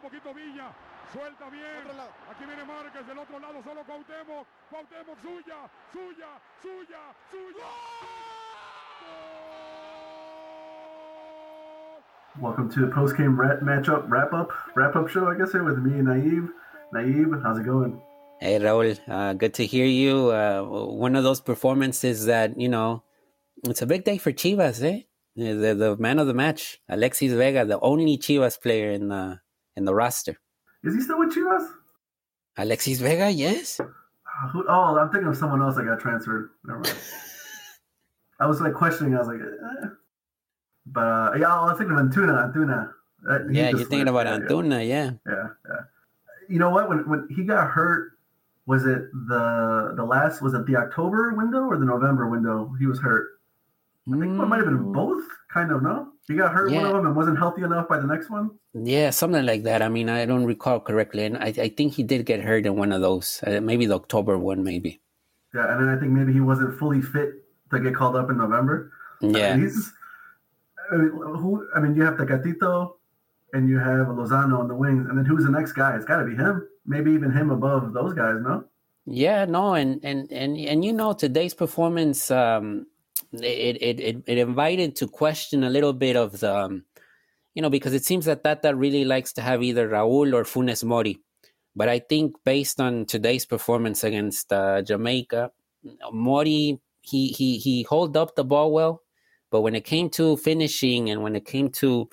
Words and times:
un 0.00 0.08
poquito 0.08 0.32
Villa. 0.32 0.72
Suelta 1.12 1.50
bien. 1.50 1.84
Aquí 2.30 2.44
viene 2.46 2.64
Márquez 2.64 3.06
del 3.06 3.18
otro 3.18 3.38
lado, 3.38 3.62
solo 3.62 3.84
Cuauhtémoc. 3.84 4.46
Cuauhtémoc, 4.70 5.18
suya, 5.20 5.68
suya, 5.92 6.40
suya, 6.62 7.02
suya. 7.30 7.66
Welcome 12.40 12.70
to 12.70 12.80
the 12.80 12.86
post 12.86 13.16
game 13.16 13.38
rat- 13.38 13.60
matchup 13.60 14.08
wrap 14.08 14.32
up 14.32 14.52
wrap 14.74 14.96
up 14.96 15.08
show. 15.08 15.26
I 15.28 15.36
guess 15.36 15.52
here 15.52 15.64
with 15.64 15.78
me 15.78 15.98
and 15.98 16.08
Nayib. 16.08 16.48
Nayib, 16.94 17.42
how's 17.42 17.58
it 17.58 17.64
going? 17.64 18.00
Hey 18.40 18.58
Raul, 18.58 18.98
uh, 19.08 19.34
good 19.34 19.52
to 19.54 19.66
hear 19.66 19.84
you. 19.84 20.30
Uh, 20.30 20.62
one 20.62 21.14
of 21.14 21.24
those 21.24 21.40
performances 21.42 22.24
that 22.26 22.58
you 22.58 22.68
know, 22.68 23.02
it's 23.64 23.82
a 23.82 23.86
big 23.86 24.04
day 24.04 24.16
for 24.16 24.32
Chivas, 24.32 24.82
eh? 24.82 25.02
The, 25.36 25.74
the 25.74 25.96
man 25.98 26.18
of 26.18 26.26
the 26.26 26.34
match, 26.34 26.80
Alexis 26.88 27.32
Vega, 27.32 27.64
the 27.66 27.78
only 27.80 28.16
Chivas 28.16 28.60
player 28.60 28.90
in 28.92 29.08
the 29.08 29.40
in 29.80 29.84
the 29.84 29.94
roster. 29.94 30.38
Is 30.84 30.94
he 30.94 31.00
still 31.00 31.18
with 31.18 31.34
Chivas? 31.34 31.66
Alexis 32.56 33.00
Vega, 33.00 33.30
yes. 33.30 33.80
Uh, 33.80 34.48
who, 34.52 34.64
oh, 34.68 34.98
I'm 34.98 35.10
thinking 35.10 35.28
of 35.28 35.36
someone 35.36 35.60
else 35.62 35.76
that 35.76 35.84
got 35.84 35.98
transferred. 35.98 36.50
Never 36.64 36.80
mind. 36.80 36.96
I 38.40 38.46
was 38.46 38.60
like 38.60 38.74
questioning. 38.74 39.14
I 39.14 39.18
was 39.18 39.28
like, 39.28 39.40
eh. 39.40 39.88
but 40.86 41.00
uh, 41.00 41.32
yeah, 41.38 41.54
I 41.54 41.64
was 41.64 41.78
thinking 41.78 41.96
of 41.96 42.06
Antuna. 42.06 42.52
Antuna. 42.52 42.92
Uh, 43.28 43.48
yeah, 43.50 43.68
you're 43.70 43.80
thinking 43.80 44.08
about 44.08 44.26
yeah, 44.26 44.38
Antuna, 44.38 44.86
yeah. 44.86 45.10
yeah. 45.26 45.46
Yeah, 45.68 45.80
You 46.48 46.58
know 46.58 46.70
what? 46.70 46.88
When 46.88 47.08
when 47.08 47.28
he 47.34 47.44
got 47.44 47.68
hurt, 47.68 48.12
was 48.66 48.86
it 48.86 49.02
the 49.28 49.92
the 49.96 50.04
last? 50.04 50.40
Was 50.40 50.54
it 50.54 50.64
the 50.64 50.76
October 50.76 51.34
window 51.34 51.64
or 51.64 51.76
the 51.76 51.84
November 51.84 52.28
window? 52.30 52.72
He 52.78 52.86
was 52.86 52.98
hurt. 52.98 53.28
I 54.08 54.12
think 54.12 54.32
mm. 54.32 54.42
it 54.42 54.46
might 54.46 54.56
have 54.56 54.66
been 54.66 54.92
both. 54.92 55.22
Kind 55.52 55.72
of 55.72 55.82
no. 55.82 56.08
He 56.26 56.36
got 56.36 56.52
hurt 56.52 56.70
yeah. 56.70 56.78
one 56.78 56.86
of 56.86 56.92
them 56.94 57.06
and 57.06 57.16
wasn't 57.16 57.38
healthy 57.38 57.62
enough 57.62 57.88
by 57.88 57.98
the 57.98 58.06
next 58.06 58.30
one. 58.30 58.50
Yeah, 58.72 59.10
something 59.10 59.44
like 59.44 59.64
that. 59.64 59.82
I 59.82 59.88
mean, 59.88 60.08
I 60.08 60.24
don't 60.26 60.44
recall 60.44 60.80
correctly, 60.80 61.24
and 61.24 61.36
I, 61.36 61.52
I 61.58 61.68
think 61.68 61.94
he 61.94 62.02
did 62.02 62.24
get 62.24 62.40
hurt 62.40 62.66
in 62.66 62.76
one 62.76 62.92
of 62.92 63.00
those. 63.00 63.42
Uh, 63.46 63.60
maybe 63.60 63.86
the 63.86 63.94
October 63.94 64.38
one, 64.38 64.62
maybe. 64.62 65.00
Yeah, 65.54 65.72
and 65.72 65.82
then 65.82 65.94
I 65.94 65.98
think 65.98 66.12
maybe 66.12 66.32
he 66.32 66.40
wasn't 66.40 66.78
fully 66.78 67.02
fit 67.02 67.30
to 67.72 67.80
get 67.80 67.94
called 67.94 68.16
up 68.16 68.30
in 68.30 68.38
November. 68.38 68.92
Yeah, 69.20 69.52
I 69.52 69.56
mean, 69.56 69.62
he's. 69.64 69.92
I 70.92 70.96
mean, 70.96 71.10
who? 71.10 71.68
I 71.74 71.80
mean, 71.80 71.94
you 71.96 72.02
have 72.02 72.14
Tecatito, 72.14 72.94
and 73.52 73.68
you 73.68 73.78
have 73.78 74.06
Lozano 74.06 74.58
on 74.58 74.68
the 74.68 74.74
wings, 74.74 75.06
and 75.08 75.18
then 75.18 75.24
who's 75.24 75.44
the 75.44 75.50
next 75.50 75.72
guy? 75.72 75.96
It's 75.96 76.04
got 76.04 76.18
to 76.18 76.24
be 76.24 76.36
him. 76.36 76.68
Maybe 76.86 77.12
even 77.12 77.32
him 77.32 77.50
above 77.50 77.92
those 77.92 78.14
guys. 78.14 78.36
No. 78.40 78.64
Yeah, 79.06 79.44
no, 79.46 79.74
and 79.74 80.00
and 80.04 80.30
and 80.30 80.56
and 80.56 80.84
you 80.84 80.92
know 80.92 81.12
today's 81.12 81.54
performance. 81.54 82.30
Um, 82.30 82.86
it, 83.32 83.78
it, 83.80 84.00
it, 84.00 84.22
it 84.26 84.38
invited 84.38 84.96
to 84.96 85.08
question 85.08 85.64
a 85.64 85.70
little 85.70 85.92
bit 85.92 86.16
of 86.16 86.40
the, 86.40 86.54
um, 86.54 86.84
you 87.54 87.62
know, 87.62 87.70
because 87.70 87.94
it 87.94 88.04
seems 88.04 88.24
that 88.26 88.44
Tata 88.44 88.74
really 88.74 89.04
likes 89.04 89.32
to 89.34 89.42
have 89.42 89.62
either 89.62 89.88
Raul 89.88 90.34
or 90.34 90.44
Funes 90.44 90.84
Mori. 90.84 91.20
But 91.76 91.88
I 91.88 92.00
think 92.00 92.34
based 92.44 92.80
on 92.80 93.06
today's 93.06 93.46
performance 93.46 94.02
against 94.02 94.52
uh, 94.52 94.82
Jamaica, 94.82 95.52
Mori, 96.12 96.80
he, 97.02 97.28
he, 97.28 97.58
he 97.58 97.84
hold 97.84 98.16
up 98.16 98.34
the 98.34 98.44
ball 98.44 98.72
well. 98.72 99.02
But 99.50 99.62
when 99.62 99.74
it 99.74 99.84
came 99.84 100.10
to 100.10 100.36
finishing 100.36 101.10
and 101.10 101.22
when 101.22 101.34
it 101.36 101.44
came 101.44 101.70
to, 101.70 102.08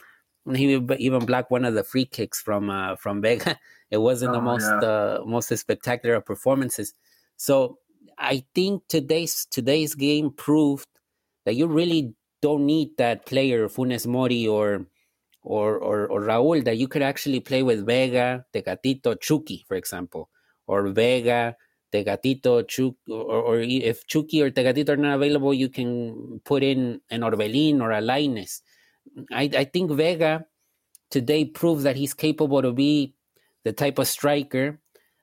he 0.55 0.73
even 0.73 1.25
blocked 1.25 1.51
one 1.51 1.65
of 1.65 1.73
the 1.73 1.83
free 1.83 2.05
kicks 2.05 2.41
from 2.41 2.69
uh, 2.69 2.95
from 2.95 3.21
Vega. 3.21 3.59
It 3.89 3.99
wasn't 3.99 4.31
oh, 4.31 4.33
the 4.33 4.41
most 4.41 4.65
yeah. 4.65 4.89
uh, 4.89 5.23
most 5.25 5.55
spectacular 5.57 6.19
performances. 6.19 6.93
So 7.37 7.77
I 8.17 8.43
think 8.53 8.83
today's 8.89 9.45
today's 9.49 9.95
game 9.95 10.31
proved 10.31 10.87
that 11.47 11.55
you 11.55 11.65
really 11.65 12.13
don't 12.41 12.65
need 12.65 12.89
that 12.97 13.25
player 13.25 13.69
Funes 13.69 14.05
Mori 14.05 14.45
or 14.45 14.85
or 15.43 15.79
or, 15.79 16.05
or 16.07 16.21
Raúl 16.21 16.61
that 16.65 16.75
you 16.75 16.89
could 16.89 17.01
actually 17.01 17.39
play 17.39 17.63
with 17.63 17.85
Vega, 17.85 18.43
Tecatito, 18.53 19.15
Chucky, 19.21 19.63
for 19.65 19.75
example, 19.75 20.29
or 20.67 20.89
Vega, 20.89 21.55
Tecatito, 21.93 22.67
Chucky, 22.67 22.97
or, 23.09 23.41
or 23.47 23.59
if 23.61 24.05
Chucky 24.07 24.41
or 24.41 24.51
Tecatito 24.51 24.89
are 24.89 24.97
not 24.97 25.15
available, 25.15 25.53
you 25.53 25.69
can 25.69 26.41
put 26.43 26.63
in 26.63 26.99
an 27.09 27.21
Orbelin 27.21 27.79
or 27.79 27.91
a 27.93 28.01
Lainez. 28.01 28.59
I, 29.31 29.49
I 29.55 29.63
think 29.63 29.91
Vega 29.91 30.45
today 31.09 31.45
proves 31.45 31.83
that 31.83 31.95
he's 31.95 32.13
capable 32.13 32.61
to 32.61 32.73
be 32.73 33.15
the 33.63 33.71
type 33.71 33.99
of 33.99 34.07
striker 34.07 34.81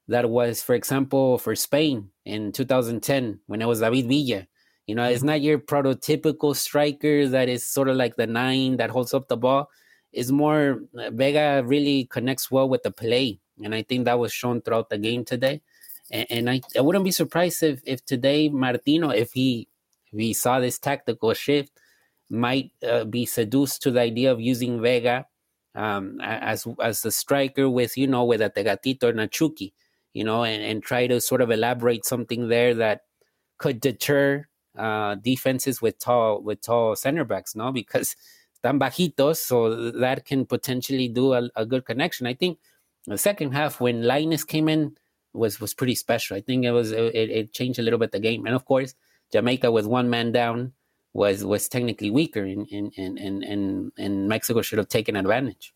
that 0.09 0.31
was, 0.31 0.62
for 0.62 0.75
example, 0.75 1.37
for 1.37 1.54
Spain 1.54 2.09
in 2.25 2.50
2010 2.50 3.41
when 3.47 3.60
it 3.60 3.69
was 3.69 3.81
David 3.81 4.09
Villa. 4.09 4.47
You 4.87 4.95
know, 4.95 5.05
it's 5.05 5.21
mm-hmm. 5.21 5.27
not 5.28 5.41
your 5.41 5.59
prototypical 5.59 6.55
striker 6.55 7.27
that 7.28 7.49
is 7.49 7.65
sort 7.65 7.89
of 7.89 7.97
like 7.97 8.17
the 8.17 8.27
nine 8.27 8.77
that 8.77 8.91
holds 8.91 9.15
up 9.15 9.28
the 9.28 9.37
ball. 9.37 9.71
It's 10.12 10.31
more 10.31 10.83
uh, 10.99 11.11
Vega 11.11 11.62
really 11.65 12.05
connects 12.05 12.50
well 12.50 12.69
with 12.69 12.83
the 12.83 12.91
play, 12.91 13.41
and 13.62 13.75
I 13.75 13.83
think 13.83 14.05
that 14.05 14.19
was 14.19 14.33
shown 14.33 14.61
throughout 14.61 14.91
the 14.91 14.99
game 14.99 15.25
today. 15.25 15.62
And, 16.11 16.27
and 16.31 16.50
I, 16.50 16.61
I 16.77 16.83
wouldn't 16.83 17.05
be 17.05 17.11
surprised 17.11 17.62
if 17.62 17.81
if 17.84 18.05
today 18.05 18.49
Martino, 18.49 19.11
if 19.11 19.33
he 19.33 19.69
if 20.12 20.19
he 20.19 20.33
saw 20.34 20.61
this 20.61 20.78
tactical 20.78 21.33
shift, 21.34 21.73
might 22.31 22.71
uh, 22.87 23.05
be 23.05 23.27
seduced 23.27 23.83
to 23.83 23.91
the 23.91 24.00
idea 24.00 24.31
of 24.31 24.41
using 24.41 24.81
Vega 24.81 25.27
um, 25.75 26.21
as 26.23 26.67
as 26.81 27.05
a 27.05 27.11
striker 27.11 27.69
with 27.69 27.97
you 27.97 28.06
know 28.06 28.25
with 28.25 28.41
a 28.41 28.50
Tecatito 28.50 29.09
and 29.09 29.21
a 29.21 29.27
Chucky, 29.27 29.75
you 30.12 30.25
know, 30.25 30.44
and, 30.44 30.62
and 30.62 30.83
try 30.83 31.06
to 31.06 31.21
sort 31.21 31.41
of 31.41 31.50
elaborate 31.50 32.05
something 32.05 32.49
there 32.49 32.75
that 32.75 33.03
could 33.59 33.81
deter 33.81 34.47
uh, 34.77 35.15
defenses 35.17 35.81
with 35.81 35.99
tall 35.99 36.43
with 36.43 36.61
tall 36.61 36.97
center 36.97 37.25
backs, 37.25 37.55
no, 37.55 37.73
because 37.73 38.17
están 38.57 38.79
bajitos, 38.79 39.37
so 39.37 39.91
that 39.93 40.25
can 40.25 40.47
potentially 40.47 41.09
do 41.09 41.35
a, 41.35 41.49
a 41.57 41.67
good 41.67 41.85
connection. 41.85 42.27
I 42.27 42.35
think 42.35 42.59
the 43.07 43.19
second 43.19 43.53
half 43.53 43.81
when 43.81 44.03
Lainez 44.03 44.47
came 44.47 44.69
in 44.69 44.97
was 45.33 45.61
was 45.61 45.75
pretty 45.75 45.95
special. 45.95 46.37
I 46.37 46.41
think 46.41 46.65
it 46.65 46.73
was 46.73 46.93
it, 46.93 47.15
it 47.15 47.53
changed 47.53 47.79
a 47.79 47.83
little 47.83 47.99
bit 47.99 48.12
the 48.12 48.21
game, 48.21 48.47
and 48.47 48.55
of 48.55 48.65
course 48.65 48.95
Jamaica 49.33 49.71
with 49.71 49.87
one 49.87 50.09
man 50.11 50.33
down 50.33 50.73
was 51.12 51.45
was 51.45 51.69
technically 51.69 52.11
weaker, 52.11 52.43
and 52.43 52.67
and 52.71 52.93
and 52.97 53.45
and, 53.45 53.93
and 53.99 54.29
Mexico 54.29 54.62
should 54.62 54.79
have 54.79 54.89
taken 54.89 55.17
advantage. 55.17 55.75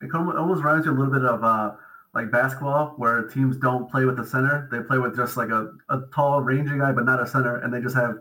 It 0.00 0.14
almost 0.14 0.62
reminds 0.62 0.86
you 0.86 0.92
a 0.92 0.96
little 0.98 1.12
bit 1.12 1.24
of 1.24 1.42
uh, 1.42 1.72
like 2.16 2.30
basketball 2.30 2.94
where 2.96 3.28
teams 3.28 3.58
don't 3.58 3.90
play 3.90 4.06
with 4.06 4.16
the 4.16 4.24
center. 4.24 4.68
They 4.72 4.80
play 4.80 4.96
with 4.96 5.14
just 5.14 5.36
like 5.36 5.50
a, 5.50 5.70
a 5.90 6.00
tall, 6.14 6.40
rangy 6.40 6.78
guy, 6.78 6.92
but 6.92 7.04
not 7.04 7.22
a 7.22 7.26
center, 7.26 7.56
and 7.56 7.72
they 7.72 7.80
just 7.82 7.94
have, 7.94 8.16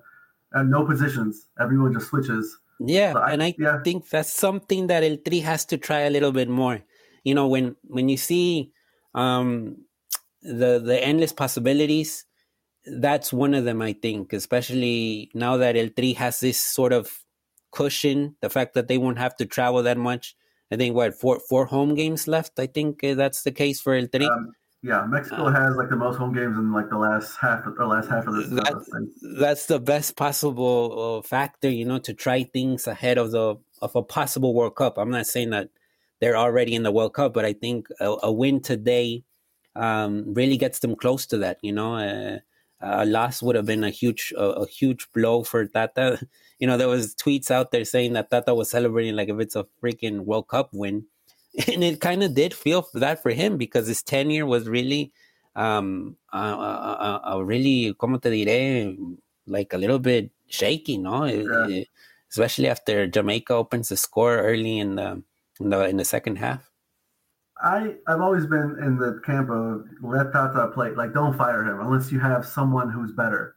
have 0.53 0.67
no 0.67 0.85
positions. 0.85 1.47
Everyone 1.61 1.93
just 1.93 2.07
switches. 2.07 2.57
Yeah, 2.81 3.13
so 3.13 3.19
I, 3.19 3.31
and 3.31 3.41
I 3.41 3.55
yeah. 3.57 3.81
think 3.83 4.09
that's 4.09 4.33
something 4.33 4.87
that 4.87 5.01
El 5.01 5.15
Tri 5.25 5.37
has 5.37 5.63
to 5.67 5.77
try 5.77 6.01
a 6.01 6.09
little 6.09 6.33
bit 6.33 6.49
more. 6.49 6.81
You 7.23 7.35
know, 7.35 7.47
when 7.47 7.77
when 7.83 8.09
you 8.09 8.17
see 8.17 8.73
um, 9.13 9.77
the 10.41 10.79
the 10.83 11.01
endless 11.01 11.31
possibilities, 11.31 12.25
that's 12.85 13.31
one 13.31 13.53
of 13.53 13.63
them. 13.63 13.81
I 13.81 13.93
think, 13.93 14.33
especially 14.33 15.31
now 15.33 15.55
that 15.55 15.77
El 15.77 15.87
Tri 15.87 16.11
has 16.17 16.41
this 16.41 16.59
sort 16.59 16.91
of 16.91 17.23
cushion, 17.71 18.35
the 18.41 18.49
fact 18.49 18.73
that 18.73 18.89
they 18.89 18.97
won't 18.97 19.19
have 19.19 19.37
to 19.37 19.45
travel 19.45 19.83
that 19.83 19.97
much 19.97 20.35
I 20.71 20.77
think 20.77 20.95
what 20.95 21.19
four 21.19 21.39
four 21.39 21.65
home 21.65 21.95
games 21.95 22.27
left. 22.27 22.59
I 22.59 22.67
think 22.67 23.03
uh, 23.03 23.13
that's 23.13 23.43
the 23.43 23.51
case 23.51 23.81
for 23.81 23.93
El 23.93 24.07
Tri. 24.07 24.25
Um, 24.25 24.53
yeah, 24.85 25.03
Mexico 25.07 25.47
uh, 25.47 25.51
has 25.51 25.75
like 25.75 25.89
the 25.89 25.95
most 25.95 26.17
home 26.17 26.33
games 26.33 26.57
in 26.57 26.71
like 26.71 26.89
the 26.89 26.97
last 26.97 27.37
half 27.37 27.65
of 27.65 27.75
the 27.75 27.85
last 27.87 28.07
half 28.07 28.27
of 28.27 28.35
the 28.35 28.43
that, 28.55 29.35
That's 29.39 29.65
the 29.65 29.79
best 29.79 30.15
possible 30.15 31.17
uh, 31.17 31.27
factor, 31.27 31.69
you 31.69 31.85
know, 31.85 31.97
to 31.99 32.13
try 32.13 32.43
things 32.43 32.85
ahead 32.85 33.17
of 33.17 33.31
the 33.31 33.55
of 33.81 33.95
a 33.95 34.03
possible 34.03 34.53
World 34.53 34.75
Cup. 34.75 34.99
I'm 34.99 35.09
not 35.09 35.25
saying 35.25 35.49
that 35.51 35.69
they're 36.21 36.37
already 36.37 36.75
in 36.75 36.83
the 36.83 36.91
World 36.91 37.15
Cup, 37.15 37.33
but 37.33 37.45
I 37.45 37.53
think 37.53 37.87
a, 37.99 38.15
a 38.23 38.31
win 38.31 38.61
today 38.61 39.23
um, 39.75 40.33
really 40.33 40.57
gets 40.57 40.79
them 40.79 40.95
close 40.95 41.25
to 41.27 41.39
that. 41.39 41.57
You 41.63 41.73
know, 41.73 41.95
uh, 41.95 42.39
Uh, 42.81 42.97
a 42.99 43.05
loss 43.05 43.41
would 43.41 43.55
have 43.55 43.65
been 43.65 43.83
a 43.83 43.89
huge 43.89 44.33
a, 44.37 44.43
a 44.43 44.67
huge 44.67 45.07
blow 45.13 45.43
for 45.43 45.65
Tata. 45.65 46.19
you 46.59 46.67
know, 46.67 46.77
there 46.77 46.87
was 46.87 47.15
tweets 47.15 47.49
out 47.51 47.71
there 47.71 47.85
saying 47.85 48.13
that 48.13 48.29
Tata 48.29 48.53
was 48.53 48.69
celebrating 48.69 49.15
like 49.15 49.29
if 49.29 49.39
it's 49.39 49.55
a 49.55 49.65
freaking 49.81 50.21
World 50.21 50.47
Cup 50.47 50.69
win. 50.73 51.05
And 51.71 51.83
it 51.85 52.01
kind 52.01 52.21
of 52.21 52.33
did 52.33 52.53
feel 52.53 52.85
that 52.95 53.23
for 53.23 53.31
him 53.31 53.55
because 53.57 53.87
his 53.87 54.03
tenure 54.03 54.45
was 54.45 54.67
really, 54.67 55.13
um, 55.55 56.17
a, 56.33 56.37
a, 56.37 57.21
a 57.25 57.45
really, 57.45 57.93
como 57.93 58.17
te 58.17 58.29
diré, 58.29 58.97
like 59.47 59.71
a 59.71 59.77
little 59.77 59.99
bit 59.99 60.31
shaky, 60.47 60.97
no? 60.97 61.23
Eh, 61.23 61.45
yeah. 61.47 61.77
Eh, 61.77 61.83
especially 62.29 62.67
after 62.67 63.07
Jamaica 63.07 63.53
opens 63.53 63.87
the 63.87 63.95
score 63.95 64.37
early 64.39 64.79
in 64.79 64.95
the, 64.95 65.23
in 65.61 65.69
the 65.69 65.87
in 65.87 65.95
the 65.95 66.03
second 66.03 66.37
half. 66.37 66.69
I 67.61 67.95
I've 68.07 68.21
always 68.21 68.45
been 68.45 68.77
in 68.81 68.97
the 68.97 69.21
camp 69.25 69.49
of 69.49 69.85
let 70.01 70.33
Tata 70.33 70.67
play. 70.73 70.91
Like, 70.91 71.13
don't 71.13 71.37
fire 71.37 71.63
him 71.63 71.79
unless 71.79 72.11
you 72.11 72.19
have 72.19 72.45
someone 72.45 72.89
who's 72.89 73.11
better. 73.11 73.55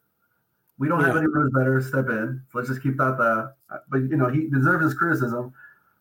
We 0.78 0.88
don't 0.88 1.00
yeah. 1.00 1.08
have 1.08 1.16
anyone 1.16 1.42
who's 1.42 1.52
better. 1.52 1.80
Step 1.80 2.08
in. 2.08 2.40
So 2.50 2.58
let's 2.58 2.68
just 2.68 2.82
keep 2.82 2.96
Tata. 2.96 3.52
But 3.90 3.98
you 4.02 4.16
know, 4.16 4.28
he 4.28 4.48
deserves 4.48 4.84
his 4.84 4.94
criticism. 4.94 5.52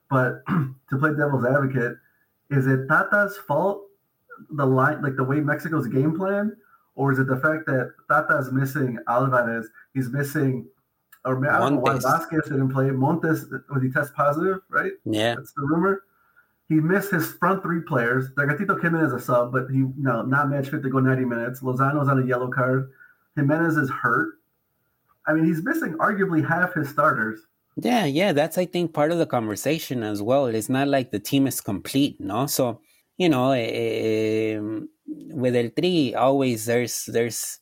But 0.09 0.45
to 0.47 0.97
play 0.97 1.11
devil's 1.17 1.45
advocate, 1.45 1.97
is 2.49 2.67
it 2.67 2.87
Tata's 2.87 3.37
fault? 3.37 3.83
The 4.51 4.65
line, 4.65 5.01
like 5.01 5.15
the 5.15 5.23
way 5.23 5.39
Mexico's 5.39 5.87
game 5.87 6.15
plan, 6.15 6.55
or 6.95 7.11
is 7.11 7.17
it 7.17 7.25
the 7.25 7.37
fact 7.37 7.65
that 7.65 7.91
Tata's 8.09 8.51
missing 8.51 8.99
Alvarez? 9.07 9.67
He's 9.95 10.09
missing, 10.09 10.67
or 11.25 11.43
I 11.49 11.57
don't 11.57 11.75
know 11.75 11.79
why 11.81 11.93
Vasquez 11.93 12.43
didn't 12.43 12.71
play. 12.71 12.91
Montes 12.91 13.45
was 13.71 13.81
he 13.81 13.89
test 13.89 14.13
positive, 14.13 14.59
right? 14.69 14.91
Yeah, 15.05 15.33
that's 15.33 15.53
the 15.53 15.63
rumor. 15.63 16.03
He 16.69 16.75
missed 16.75 17.11
his 17.11 17.31
front 17.33 17.63
three 17.63 17.81
players. 17.81 18.29
Tecatito 18.31 18.81
came 18.81 18.93
in 18.95 19.01
as 19.01 19.13
a 19.13 19.19
sub, 19.19 19.53
but 19.53 19.69
he 19.69 19.85
no 19.97 20.21
not 20.23 20.49
match 20.49 20.69
fit 20.69 20.83
to 20.83 20.89
go 20.89 20.99
90 20.99 21.25
minutes. 21.25 21.61
Lozano's 21.61 22.09
on 22.09 22.21
a 22.21 22.25
yellow 22.25 22.49
card. 22.49 22.91
Jimenez 23.35 23.77
is 23.77 23.89
hurt. 23.89 24.33
I 25.25 25.33
mean, 25.33 25.45
he's 25.45 25.63
missing 25.63 25.93
arguably 25.93 26.45
half 26.45 26.73
his 26.73 26.89
starters. 26.89 27.39
Yeah, 27.77 28.05
yeah, 28.05 28.33
that's 28.33 28.57
I 28.57 28.65
think 28.65 28.93
part 28.93 29.11
of 29.11 29.19
the 29.19 29.25
conversation 29.25 30.03
as 30.03 30.21
well. 30.21 30.47
It's 30.47 30.69
not 30.69 30.87
like 30.87 31.11
the 31.11 31.19
team 31.19 31.47
is 31.47 31.61
complete, 31.61 32.19
no. 32.19 32.47
So 32.47 32.81
you 33.17 33.29
know, 33.29 33.53
um, 33.53 34.89
with 35.07 35.55
El 35.55 35.69
Tri, 35.69 36.13
always 36.17 36.65
there's 36.65 37.05
there's 37.05 37.59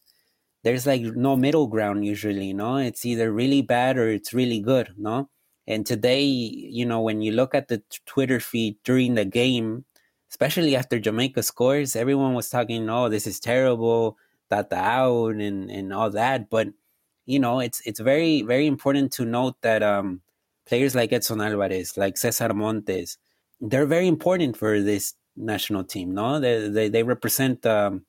there's 0.64 0.88
like 0.88 1.02
no 1.02 1.36
middle 1.36 1.68
ground 1.68 2.06
usually, 2.06 2.54
no. 2.54 2.78
It's 2.78 3.06
either 3.06 3.32
really 3.32 3.62
bad 3.62 3.98
or 3.98 4.10
it's 4.10 4.34
really 4.34 4.62
good, 4.62 4.94
no. 4.98 5.30
And 5.68 5.86
today, 5.86 6.24
you 6.24 6.86
know, 6.86 7.02
when 7.02 7.22
you 7.22 7.32
look 7.32 7.56
at 7.56 7.68
the 7.68 7.82
Twitter 8.06 8.40
feed 8.40 8.78
during 8.84 9.16
the 9.16 9.26
game, 9.26 9.86
especially 10.30 10.76
after 10.76 11.00
Jamaica 11.00 11.44
scores, 11.44 11.96
everyone 11.96 12.34
was 12.34 12.50
talking, 12.50 12.90
"Oh, 12.90 13.10
this 13.10 13.26
is 13.28 13.40
terrible, 13.40 14.18
Tata 14.50 14.76
out," 14.78 15.36
and 15.36 15.72
and 15.72 15.94
all 15.94 16.10
that. 16.12 16.50
But 16.50 16.70
you 17.26 17.40
know, 17.40 17.60
it's 17.60 17.82
it's 17.86 18.00
very 18.00 18.42
very 18.44 18.68
important 18.68 19.12
to 19.14 19.26
note 19.26 19.56
that 19.62 19.82
um, 19.84 20.22
players 20.68 20.96
like 20.96 21.14
Edson 21.14 21.42
Alvarez, 21.42 21.98
like 21.98 22.18
Cesar 22.18 22.54
Montes, 22.54 23.18
they're 23.62 23.86
very 23.88 24.08
important 24.08 24.58
for 24.58 24.82
this 24.82 25.14
national 25.36 25.84
team. 25.84 26.14
No, 26.14 26.40
they 26.40 26.68
they, 26.70 26.90
they 26.90 27.04
represent 27.04 27.66
um, 27.66 28.06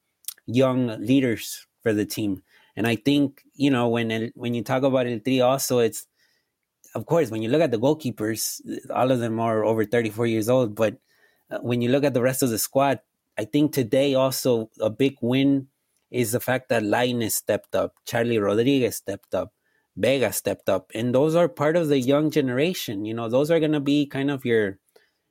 young 0.47 0.89
leaders 1.01 1.67
for 1.83 1.93
the 1.93 2.05
team, 2.07 2.43
and 2.77 2.87
I 2.87 2.97
think 2.97 3.43
you 3.55 3.71
know 3.71 3.89
when 3.89 4.33
when 4.35 4.55
you 4.55 4.63
talk 4.63 4.83
about 4.83 5.07
El 5.07 5.21
Tri, 5.21 5.41
also 5.41 5.79
it's 5.79 6.07
of 6.97 7.07
course 7.07 7.31
when 7.31 7.43
you 7.43 7.49
look 7.49 7.63
at 7.63 7.71
the 7.71 7.79
goalkeepers, 7.79 8.61
all 8.91 9.11
of 9.11 9.21
them 9.21 9.39
are 9.39 9.65
over 9.65 9.85
thirty 9.85 10.11
four 10.11 10.27
years 10.27 10.49
old. 10.49 10.75
But 10.75 10.97
uh, 11.51 11.59
when 11.61 11.81
you 11.81 11.91
look 11.91 12.05
at 12.05 12.15
the 12.15 12.23
rest 12.23 12.43
of 12.43 12.51
the 12.51 12.59
squad, 12.59 13.01
I 13.39 13.45
think 13.45 13.73
today 13.73 14.15
also 14.15 14.71
a 14.81 14.91
big 14.91 15.17
win 15.21 15.69
is 16.11 16.33
the 16.33 16.41
fact 16.41 16.69
that 16.71 16.83
Lainez 16.83 17.33
stepped 17.33 17.75
up, 17.75 17.95
Charlie 18.07 18.39
Rodriguez 18.39 18.97
stepped 18.97 19.35
up, 19.35 19.53
Vega 19.97 20.33
stepped 20.33 20.69
up, 20.69 20.91
and 20.95 21.15
those 21.15 21.35
are 21.35 21.49
part 21.49 21.77
of 21.77 21.89
the 21.89 21.99
young 21.99 22.31
generation. 22.31 23.05
You 23.05 23.15
know, 23.15 23.29
those 23.29 23.51
are 23.51 23.61
going 23.61 23.77
to 23.77 23.81
be 23.81 24.07
kind 24.07 24.31
of 24.31 24.45
your 24.45 24.79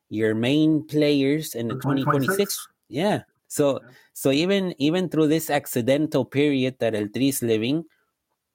your 0.09 0.35
main 0.35 0.85
players 0.85 1.55
in 1.55 1.67
the 1.67 1.75
2026 1.75 2.67
yeah 2.89 3.21
so 3.47 3.79
yeah. 3.81 3.89
so 4.13 4.31
even 4.31 4.73
even 4.77 5.09
through 5.09 5.27
this 5.27 5.49
accidental 5.49 6.23
period 6.23 6.75
that 6.79 6.95
el 6.95 7.07
tri 7.07 7.29
is 7.33 7.41
living 7.41 7.83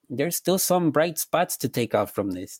there's 0.09 0.35
still 0.35 0.57
some 0.57 0.91
bright 0.91 1.17
spots 1.17 1.57
to 1.57 1.67
take 1.67 1.93
out 1.93 2.09
from 2.09 2.31
this 2.31 2.59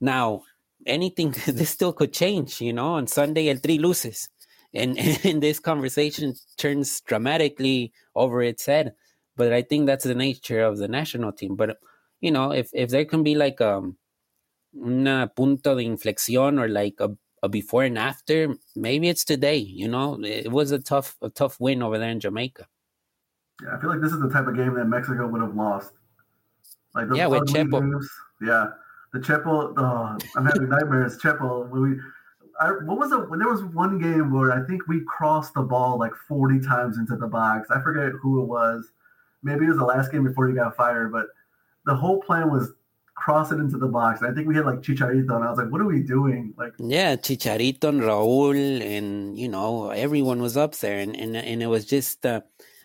now 0.00 0.42
anything 0.86 1.30
this 1.46 1.70
still 1.70 1.92
could 1.92 2.12
change 2.12 2.60
you 2.60 2.72
know 2.72 2.94
on 2.94 3.06
sunday 3.06 3.48
el 3.48 3.58
tri 3.58 3.76
loses 3.76 4.28
and, 4.74 4.98
and 5.24 5.42
this 5.42 5.58
conversation 5.58 6.34
turns 6.56 7.00
dramatically 7.02 7.92
over 8.14 8.42
its 8.42 8.66
head 8.66 8.94
but 9.36 9.52
i 9.52 9.62
think 9.62 9.86
that's 9.86 10.04
the 10.04 10.14
nature 10.14 10.62
of 10.62 10.78
the 10.78 10.88
national 10.88 11.32
team 11.32 11.56
but 11.56 11.78
you 12.20 12.30
know 12.30 12.52
if 12.52 12.70
if 12.72 12.90
there 12.90 13.04
can 13.04 13.22
be 13.22 13.34
like 13.34 13.60
um 13.60 13.96
una 14.74 15.30
punto 15.34 15.74
de 15.74 15.84
inflexión 15.84 16.60
or 16.60 16.68
like 16.68 16.96
a 17.00 17.10
a 17.42 17.48
before 17.48 17.84
and 17.84 17.98
after, 17.98 18.54
maybe 18.74 19.08
it's 19.08 19.24
today. 19.24 19.56
You 19.56 19.88
know, 19.88 20.22
it 20.22 20.50
was 20.50 20.70
a 20.70 20.78
tough 20.78 21.16
a 21.22 21.30
tough 21.30 21.58
win 21.58 21.82
over 21.82 21.98
there 21.98 22.10
in 22.10 22.20
Jamaica. 22.20 22.66
Yeah, 23.62 23.76
I 23.76 23.80
feel 23.80 23.90
like 23.90 24.00
this 24.00 24.12
is 24.12 24.20
the 24.20 24.28
type 24.28 24.46
of 24.46 24.56
game 24.56 24.74
that 24.74 24.84
Mexico 24.84 25.26
would 25.26 25.40
have 25.40 25.54
lost. 25.54 25.92
Like 26.94 27.08
yeah, 27.14 27.26
with 27.26 27.48
Chepo. 27.48 27.80
Games, 27.80 28.10
yeah, 28.40 28.68
the. 29.20 29.74
Oh, 29.76 30.18
I'm 30.36 30.46
having 30.46 30.68
nightmares. 30.68 31.18
Chepo. 31.18 31.68
When 31.68 31.82
we, 31.82 31.96
I, 32.60 32.70
what 32.84 32.98
was 32.98 33.12
it? 33.12 33.28
When 33.30 33.38
there 33.38 33.48
was 33.48 33.64
one 33.64 33.98
game 33.98 34.32
where 34.32 34.52
I 34.52 34.66
think 34.66 34.86
we 34.88 35.02
crossed 35.06 35.54
the 35.54 35.62
ball 35.62 35.98
like 35.98 36.12
40 36.28 36.60
times 36.60 36.98
into 36.98 37.16
the 37.16 37.26
box. 37.26 37.70
I 37.70 37.80
forget 37.80 38.12
who 38.20 38.42
it 38.42 38.46
was. 38.46 38.92
Maybe 39.42 39.64
it 39.64 39.68
was 39.68 39.78
the 39.78 39.84
last 39.84 40.10
game 40.10 40.24
before 40.24 40.48
he 40.48 40.54
got 40.54 40.76
fired, 40.76 41.12
but 41.12 41.26
the 41.84 41.94
whole 41.94 42.20
plan 42.20 42.50
was 42.50 42.72
cross 43.14 43.50
it 43.50 43.56
into 43.56 43.78
the 43.78 43.88
box. 43.88 44.20
And 44.20 44.30
I 44.30 44.34
think 44.34 44.46
we 44.46 44.54
had 44.54 44.66
like 44.66 44.80
Chicharito, 44.80 45.34
and 45.34 45.44
I 45.44 45.50
was 45.50 45.58
like, 45.58 45.70
"What 45.70 45.80
are 45.80 45.86
we 45.86 46.02
doing?" 46.02 46.54
Like, 46.56 46.72
yeah, 46.78 47.16
Chicharito 47.16 47.84
and 47.84 48.00
Raúl, 48.00 48.80
and 48.80 49.38
you 49.38 49.48
know, 49.48 49.90
everyone 49.90 50.40
was 50.40 50.56
up 50.56 50.74
there, 50.76 50.98
and 50.98 51.16
and 51.16 51.36
and 51.36 51.62
it 51.62 51.66
was 51.66 51.84
just. 51.84 52.24
Uh, 52.24 52.42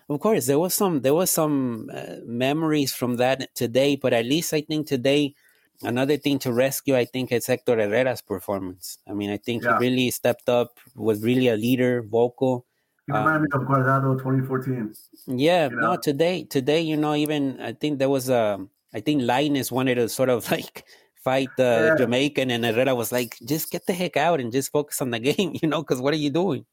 of 0.10 0.20
course, 0.20 0.46
there 0.46 0.60
was 0.60 0.74
some 0.74 1.02
there 1.02 1.14
was 1.14 1.32
some 1.32 1.90
uh, 1.94 2.16
memories 2.26 2.94
from 2.94 3.16
that 3.18 3.56
today, 3.56 3.96
but 3.96 4.12
at 4.12 4.26
least 4.26 4.54
I 4.54 4.60
think 4.60 4.88
today 4.88 5.36
another 5.84 6.18
thing 6.18 6.40
to 6.40 6.54
rescue, 6.54 6.96
I 6.96 7.06
think, 7.06 7.32
is 7.32 7.48
Hector 7.48 7.78
Herrera's 7.78 8.22
performance. 8.22 8.98
I 9.08 9.14
mean, 9.14 9.30
I 9.30 9.38
think 9.38 9.64
yeah. 9.64 9.78
he 9.80 9.86
really 9.86 10.12
stepped 10.12 10.50
up, 10.50 10.80
was 10.96 11.24
really 11.24 11.48
a 11.48 11.56
leader, 11.56 12.02
vocal. 12.02 12.66
He 13.08 13.14
reminded 13.14 13.54
um, 13.54 13.62
me 13.62 13.66
of 13.66 13.70
Guardado 13.70 14.18
2014. 14.18 14.94
Yeah, 15.28 15.70
you 15.70 15.76
know? 15.76 15.94
no, 15.94 15.98
today, 15.98 16.44
today, 16.44 16.82
you 16.82 16.98
know, 16.98 17.16
even 17.16 17.60
I 17.60 17.74
think 17.74 18.00
there 18.00 18.10
was 18.10 18.30
a 18.30 18.66
I 18.94 19.00
think 19.00 19.22
Lainez 19.22 19.72
wanted 19.72 19.96
to 19.96 20.10
sort 20.10 20.30
of 20.30 20.50
like 20.52 20.86
fight 21.24 21.50
the 21.58 21.90
yeah. 21.92 22.04
Jamaican, 22.04 22.52
and 22.52 22.66
Herrera 22.66 22.96
was 22.96 23.12
like, 23.12 23.38
"Just 23.46 23.72
get 23.72 23.86
the 23.86 23.94
heck 23.94 24.18
out 24.18 24.40
and 24.40 24.52
just 24.52 24.72
focus 24.72 25.02
on 25.02 25.12
the 25.12 25.20
game," 25.32 25.58
you 25.62 25.68
know, 25.68 25.82
because 25.82 26.02
what 26.02 26.14
are 26.14 26.18
you 26.18 26.30
doing? 26.30 26.66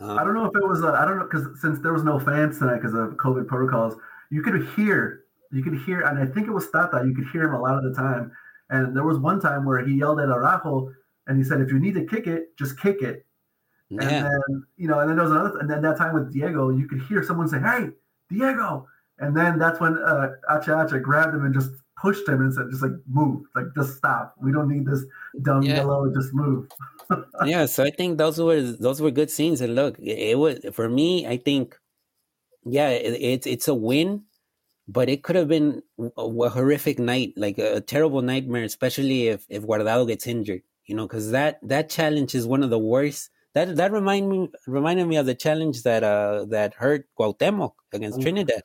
Um, 0.00 0.18
I 0.18 0.24
don't 0.24 0.34
know 0.34 0.44
if 0.44 0.54
it 0.54 0.68
was. 0.68 0.84
I 0.84 1.04
don't 1.04 1.18
know 1.18 1.24
because 1.24 1.60
since 1.60 1.80
there 1.80 1.92
was 1.92 2.04
no 2.04 2.18
fans 2.18 2.58
tonight 2.58 2.76
because 2.76 2.94
of 2.94 3.14
COVID 3.16 3.46
protocols, 3.46 3.96
you 4.30 4.42
could 4.42 4.66
hear, 4.76 5.24
you 5.52 5.62
could 5.62 5.78
hear, 5.82 6.00
and 6.02 6.18
I 6.18 6.26
think 6.26 6.46
it 6.46 6.52
was 6.52 6.70
Tata. 6.70 7.04
You 7.06 7.14
could 7.14 7.26
hear 7.32 7.44
him 7.44 7.54
a 7.54 7.60
lot 7.60 7.76
of 7.76 7.84
the 7.84 7.94
time. 7.94 8.32
And 8.68 8.96
there 8.96 9.04
was 9.04 9.18
one 9.18 9.40
time 9.40 9.64
where 9.64 9.84
he 9.86 9.94
yelled 9.94 10.20
at 10.20 10.28
Araujo, 10.28 10.92
and 11.26 11.38
he 11.38 11.44
said, 11.44 11.60
"If 11.60 11.70
you 11.70 11.78
need 11.78 11.94
to 11.94 12.04
kick 12.04 12.26
it, 12.26 12.56
just 12.58 12.80
kick 12.80 13.02
it." 13.02 13.24
Yeah. 13.88 14.02
And 14.02 14.10
then 14.26 14.66
you 14.76 14.88
know, 14.88 14.98
and 14.98 15.08
then 15.08 15.16
there 15.16 15.24
was 15.24 15.32
another, 15.32 15.58
and 15.58 15.70
then 15.70 15.82
that 15.82 15.96
time 15.96 16.14
with 16.14 16.32
Diego, 16.32 16.70
you 16.70 16.88
could 16.88 17.02
hear 17.02 17.22
someone 17.22 17.48
say, 17.48 17.60
"Hey, 17.60 17.90
Diego," 18.28 18.88
And 19.18 19.36
then 19.36 19.58
that's 19.58 19.80
when 19.80 19.96
uh, 19.98 20.32
Hache 20.48 20.66
Hache 20.66 21.02
grabbed 21.02 21.34
him 21.34 21.44
and 21.44 21.54
just 21.54 21.70
pushed 22.00 22.28
him 22.28 22.40
and 22.40 22.52
said, 22.52 22.66
just 22.70 22.82
like, 22.82 22.92
move, 23.08 23.46
like, 23.54 23.66
just 23.74 23.96
stop. 23.96 24.34
We 24.40 24.52
don't 24.52 24.68
need 24.68 24.84
this 24.84 25.04
dumb 25.42 25.62
yeah. 25.62 25.76
yellow, 25.76 26.12
just 26.12 26.34
move. 26.34 26.68
yeah, 27.46 27.64
so 27.66 27.84
I 27.84 27.90
think 27.90 28.18
those 28.18 28.38
were 28.38 28.60
those 28.60 29.00
were 29.00 29.10
good 29.10 29.30
scenes. 29.30 29.60
And 29.60 29.74
look, 29.74 29.98
it 29.98 30.38
was 30.38 30.58
for 30.72 30.88
me. 30.88 31.26
I 31.26 31.38
think, 31.38 31.78
yeah, 32.64 32.90
it, 32.90 33.14
it's 33.20 33.46
it's 33.46 33.68
a 33.68 33.74
win, 33.74 34.24
but 34.88 35.08
it 35.08 35.22
could 35.22 35.36
have 35.36 35.48
been 35.48 35.82
a, 35.98 36.22
a 36.22 36.48
horrific 36.48 36.98
night, 36.98 37.34
like 37.36 37.58
a, 37.58 37.76
a, 37.76 37.80
terrible 37.80 38.22
nightmare, 38.22 38.64
especially 38.64 39.28
if 39.28 39.46
if 39.48 39.64
Guardado 39.64 40.06
gets 40.06 40.26
injured. 40.26 40.62
You 40.86 40.94
know, 40.94 41.06
because 41.06 41.30
that 41.32 41.58
that 41.62 41.90
challenge 41.90 42.34
is 42.34 42.46
one 42.46 42.62
of 42.62 42.70
the 42.70 42.78
worst. 42.78 43.30
That 43.54 43.76
that 43.76 43.90
remind 43.90 44.28
me 44.28 44.48
reminded 44.66 45.08
me 45.08 45.16
of 45.16 45.26
the 45.26 45.34
challenge 45.34 45.82
that 45.82 46.04
uh 46.04 46.44
that 46.50 46.74
hurt 46.74 47.08
Cuauhtémoc 47.18 47.72
against 47.92 48.20
Trinidad. 48.20 48.62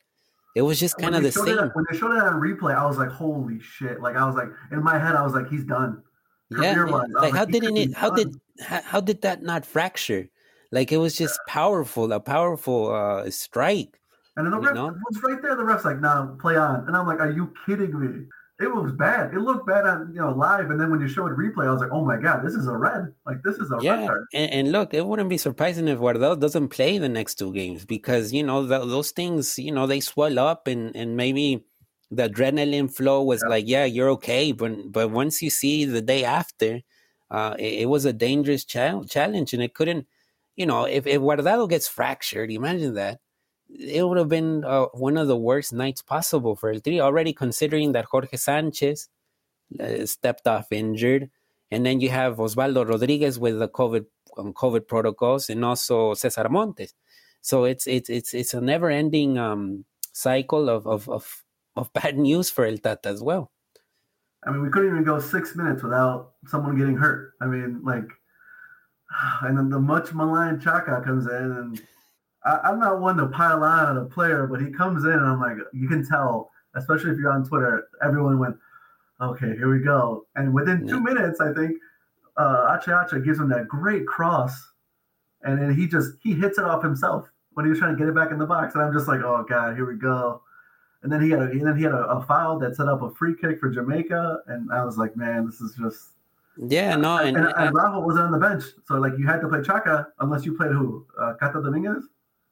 It 0.54 0.64
was 0.64 0.80
just 0.80 0.98
kind 0.98 1.16
of 1.16 1.24
the 1.24 1.32
same. 1.32 1.58
when 1.74 1.86
they 1.90 1.98
showed 1.98 2.12
it 2.12 2.22
on 2.22 2.42
replay, 2.42 2.76
I 2.76 2.86
was 2.86 2.98
like, 2.98 3.10
"Holy 3.10 3.60
shit!" 3.62 4.02
Like 4.02 4.18
I 4.18 4.26
was 4.26 4.36
like, 4.36 4.50
in 4.72 4.84
my 4.84 5.00
head, 5.00 5.16
I 5.16 5.24
was 5.24 5.34
like, 5.34 5.48
"He's 5.50 5.64
done." 5.64 6.04
Yeah, 6.50 6.84
like, 6.84 7.08
like 7.14 7.34
how 7.34 7.46
didn't 7.46 7.78
it? 7.78 7.96
How 7.96 8.10
done. 8.10 8.18
did 8.18 8.42
how, 8.60 8.82
how, 8.82 9.00
did 9.00 9.22
that 9.22 9.42
not 9.42 9.66
fracture? 9.66 10.28
Like 10.72 10.92
it 10.92 10.98
was 10.98 11.16
just 11.18 11.40
yeah. 11.48 11.54
powerful, 11.54 12.12
a 12.12 12.20
powerful 12.20 12.94
uh, 12.94 13.32
strike. 13.32 14.01
And 14.38 14.46
then 14.46 14.52
the 14.52 14.60
ref 14.60 14.76
was 14.76 15.22
right 15.24 15.42
there. 15.42 15.56
The 15.56 15.64
ref's 15.64 15.84
like, 15.84 16.00
"No, 16.00 16.26
nah, 16.26 16.36
play 16.36 16.56
on," 16.56 16.88
and 16.88 16.96
I'm 16.96 17.06
like, 17.06 17.20
"Are 17.20 17.32
you 17.32 17.54
kidding 17.66 18.00
me?" 18.00 18.28
it 18.62 18.74
was 18.74 18.92
bad. 18.94 19.34
It 19.34 19.40
looked 19.40 19.66
bad 19.68 19.86
on 19.86 20.14
you 20.14 20.22
know 20.22 20.32
live, 20.32 20.70
and 20.70 20.80
then 20.80 20.92
when 20.92 21.02
you 21.02 21.08
show 21.08 21.26
it 21.28 21.36
replay, 21.36 21.68
I 21.68 21.72
was 21.72 21.82
like, 21.82 21.92
oh 21.92 22.06
my 22.06 22.18
god, 22.18 22.46
this 22.46 22.54
is 22.54 22.68
a 22.68 22.78
red. 22.78 23.14
Like 23.26 23.42
this 23.44 23.58
is 23.58 23.72
a 23.72 23.78
yeah. 23.82 24.08
red 24.08 24.26
And, 24.34 24.52
and, 24.52 24.72
look, 24.72 24.94
it 24.94 25.06
wouldn't 25.06 25.30
be 25.30 25.38
surprising 25.38 25.88
if 25.88 26.00
Guardado 26.00 26.40
doesn't 26.40 26.70
play 26.70 26.98
the 26.98 27.10
next 27.10 27.36
two 27.36 27.54
games 27.54 27.86
because 27.86 28.32
you 28.32 28.44
know 28.44 28.66
those 28.66 29.12
things, 29.12 29.58
you 29.58 29.72
know, 29.72 29.88
they 29.88 30.00
swell 30.00 30.40
up, 30.40 30.68
and 30.68 30.96
and 30.96 31.18
maybe 31.18 31.66
the 32.12 32.30
adrenaline 32.30 32.94
flow 32.94 33.24
was 33.24 33.42
yeah. 33.44 33.50
like, 33.50 33.68
yeah, 33.68 33.86
you're 33.86 34.10
okay, 34.12 34.52
but 34.52 34.92
but 34.92 35.12
once 35.12 35.42
you 35.42 35.50
see 35.50 35.86
the 35.86 36.02
day 36.02 36.24
after, 36.24 36.82
uh, 37.32 37.56
it, 37.58 37.82
it 37.82 37.90
was 37.90 38.06
a 38.06 38.14
dangerous 38.14 38.64
cha- 38.66 39.04
challenge, 39.04 39.54
and 39.54 39.64
it 39.64 39.74
couldn't, 39.74 40.08
you 40.56 40.66
know, 40.66 40.86
if 40.86 41.08
if 41.08 41.22
Guardado 41.22 41.68
gets 41.68 41.88
fractured, 41.88 42.52
imagine 42.52 42.94
that 42.96 43.20
it 43.80 44.08
would 44.08 44.18
have 44.18 44.30
been 44.30 44.64
uh, 44.64 44.86
one 44.94 45.18
of 45.18 45.28
the 45.28 45.38
worst 45.38 45.74
nights 45.74 46.02
possible 46.02 46.56
for 46.56 46.72
El 46.72 46.82
Tri, 46.82 47.00
already 47.00 47.34
considering 47.34 47.94
that 47.94 48.06
Jorge 48.06 48.38
Sanchez 48.38 49.10
uh, 49.80 50.06
stepped 50.06 50.48
off 50.48 50.72
injured. 50.72 51.30
And 51.70 51.86
then 51.86 52.02
you 52.02 52.10
have 52.10 52.38
Osvaldo 52.38 52.88
Rodriguez 52.88 53.40
with 53.40 53.60
the 53.60 53.70
COVID 53.70 54.06
um, 54.38 54.54
COVID 54.54 54.88
protocols, 54.88 55.50
and 55.50 55.64
also 55.64 56.14
Cesar 56.14 56.50
Montes. 56.50 56.94
So 57.42 57.64
it's 57.64 57.88
it's 57.88 58.10
it's 58.10 58.34
it's 58.34 58.54
a 58.54 58.62
never 58.62 58.90
ending 58.90 59.38
um, 59.38 59.86
cycle 60.12 60.70
of, 60.70 60.86
of 60.86 61.10
of 61.10 61.44
of 61.76 61.94
bad 62.00 62.18
news 62.18 62.50
for 62.50 62.66
El 62.66 62.78
Tata 62.78 63.10
as 63.10 63.24
well. 63.24 63.52
I 64.46 64.52
mean, 64.52 64.64
we 64.64 64.70
couldn't 64.70 64.90
even 64.90 65.04
go 65.04 65.20
six 65.20 65.56
minutes 65.56 65.84
without 65.84 66.34
someone 66.48 66.78
getting 66.78 66.98
hurt. 66.98 67.34
I 67.40 67.46
mean, 67.46 67.82
like, 67.84 68.10
and 69.42 69.58
then 69.58 69.70
the 69.70 69.80
much 69.80 70.14
maligned 70.14 70.62
Chaka 70.62 71.02
comes 71.06 71.26
in 71.26 71.52
and 71.52 71.82
I, 72.46 72.70
am 72.70 72.80
not 72.80 73.00
one 73.00 73.18
to 73.18 73.28
pile 73.28 73.64
on 73.64 73.86
on 73.86 73.98
a 73.98 74.06
player, 74.06 74.48
but 74.48 74.62
he 74.62 74.72
comes 74.72 75.04
in 75.04 75.12
and 75.12 75.26
I'm 75.26 75.40
like, 75.40 75.58
you 75.74 75.88
can 75.88 76.08
tell, 76.08 76.52
especially 76.76 77.12
if 77.12 77.18
you're 77.18 77.32
on 77.32 77.46
Twitter, 77.46 77.88
everyone 78.04 78.40
went, 78.40 78.56
okay, 79.22 79.56
here 79.56 79.72
we 79.72 79.84
go. 79.84 80.26
And 80.36 80.54
within 80.54 80.88
two 80.88 81.00
minutes, 81.00 81.40
I 81.40 81.54
think 81.54 81.78
uh, 82.38 82.68
Hache 82.68 82.86
Hache 82.88 83.24
gives 83.24 83.40
him 83.40 83.50
that 83.50 83.68
great 83.68 84.08
cross 84.08 84.72
and 85.44 85.62
then 85.62 85.76
he 85.76 85.88
just 85.88 86.12
he 86.22 86.34
hits 86.34 86.58
it 86.58 86.66
off 86.66 86.84
himself 86.84 87.30
when 87.54 87.66
he 87.66 87.70
was 87.70 87.80
trying 87.80 87.96
to 87.96 88.00
get 88.00 88.08
it 88.08 88.16
back 88.16 88.32
in 88.32 88.40
the 88.40 88.46
box, 88.46 88.76
and 88.76 88.84
I'm 88.84 88.94
just 88.94 89.08
like, 89.08 89.22
oh 89.22 89.46
god, 89.48 89.76
here 89.76 89.86
we 89.86 89.98
go. 89.98 90.42
And 91.04 91.12
then 91.12 91.22
he 91.22 91.32
had 91.32 91.40
a 91.40 91.44
and 91.44 91.66
then 91.66 91.76
he 91.76 91.84
had 91.84 91.94
a, 91.94 92.06
a 92.06 92.22
foul 92.26 92.60
that 92.60 92.76
set 92.76 92.88
up 92.88 93.02
a 93.02 93.12
free 93.12 93.36
kick 93.40 93.60
for 93.60 93.70
Jamaica, 93.70 94.42
and 94.48 94.72
I 94.72 94.86
was 94.86 94.98
like, 94.98 95.16
man, 95.16 95.46
this 95.46 95.62
is 95.62 95.76
just 95.76 96.10
yeah, 96.58 96.96
no, 96.96 97.18
and, 97.18 97.38
and, 97.38 97.48
and 97.58 97.74
Rafa 97.74 98.00
wasn't 98.00 98.26
on 98.26 98.32
the 98.32 98.38
bench, 98.38 98.64
so 98.86 98.96
like 98.96 99.14
you 99.18 99.26
had 99.26 99.42
to 99.42 99.48
play 99.48 99.62
Chaka 99.64 100.08
unless 100.20 100.46
you 100.46 100.56
played 100.56 100.72
who, 100.72 101.06
uh, 101.20 101.34
Cata 101.40 101.62
Dominguez. 101.62 102.04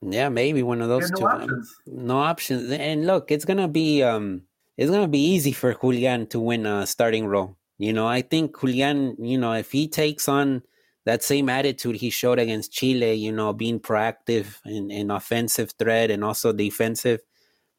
Yeah, 0.02 0.30
maybe 0.30 0.64
one 0.64 0.82
of 0.82 0.88
those 0.88 1.12
no 1.12 1.18
two. 1.18 1.26
Options. 1.26 1.76
No 1.88 2.18
options. 2.20 2.72
And 2.72 3.06
look, 3.06 3.32
it's 3.32 3.46
gonna 3.46 3.68
be 3.68 4.02
um, 4.02 4.44
it's 4.78 4.90
gonna 4.90 5.08
be 5.08 5.20
easy 5.20 5.52
for 5.52 5.74
Julian 5.74 6.28
to 6.28 6.40
win 6.40 6.66
a 6.66 6.88
starting 6.88 7.28
role. 7.28 7.58
You 7.78 7.94
know, 7.94 8.08
I 8.08 8.22
think 8.22 8.60
Julian, 8.60 9.16
you 9.20 9.38
know, 9.38 9.54
if 9.54 9.72
he 9.72 9.88
takes 9.88 10.28
on 10.28 10.64
that 11.06 11.24
same 11.24 11.50
attitude 11.50 11.96
he 11.96 12.10
showed 12.10 12.40
against 12.40 12.72
Chile, 12.72 13.14
you 13.14 13.32
know, 13.32 13.54
being 13.54 13.80
proactive 13.80 14.58
and, 14.66 14.92
and 14.92 15.12
offensive 15.12 15.72
threat 15.80 16.12
and 16.12 16.24
also 16.24 16.52
defensive, 16.54 17.22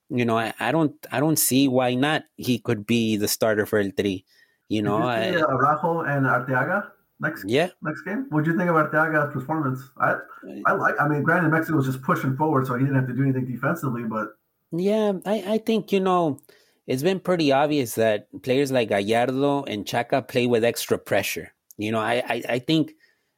you 0.08 0.24
know, 0.24 0.38
I, 0.38 0.52
I, 0.58 0.72
don't 0.72 0.94
I 1.12 1.20
don't 1.20 1.38
see 1.38 1.68
why 1.68 1.94
not 1.94 2.24
he 2.36 2.58
could 2.58 2.86
be 2.86 3.16
the 3.16 3.28
starter 3.28 3.66
for 3.66 3.78
El 3.78 3.92
Tri. 3.92 4.24
You 4.68 4.82
know, 4.82 5.00
Did 5.10 5.32
you 5.34 5.38
see, 5.38 5.44
uh, 5.44 5.48
Araujo 5.48 6.00
and 6.00 6.26
Arteaga 6.26 6.90
next 7.20 7.44
yeah 7.46 7.68
next 7.82 8.02
game. 8.02 8.26
What 8.30 8.44
do 8.44 8.50
you 8.50 8.56
think 8.56 8.70
about 8.70 8.90
Arteaga's 8.90 9.32
performance? 9.32 9.80
I 9.98 10.16
I 10.66 10.72
like. 10.72 10.94
I 11.00 11.08
mean, 11.08 11.22
granted, 11.22 11.50
Mexico 11.50 11.76
was 11.76 11.86
just 11.86 12.02
pushing 12.02 12.36
forward, 12.36 12.66
so 12.66 12.74
he 12.74 12.84
didn't 12.84 12.96
have 12.96 13.06
to 13.08 13.14
do 13.14 13.22
anything 13.22 13.46
defensively. 13.46 14.04
But 14.04 14.28
yeah, 14.72 15.12
I 15.26 15.44
I 15.46 15.58
think 15.58 15.92
you 15.92 16.00
know 16.00 16.40
it's 16.86 17.02
been 17.02 17.20
pretty 17.20 17.52
obvious 17.52 17.94
that 17.94 18.28
players 18.42 18.72
like 18.72 18.88
Gallardo 18.88 19.64
and 19.64 19.86
Chaka 19.86 20.22
play 20.22 20.46
with 20.46 20.64
extra 20.64 20.98
pressure. 20.98 21.52
You 21.76 21.92
know, 21.92 22.00
I 22.00 22.22
I, 22.26 22.42
I 22.48 22.58
think 22.58 22.92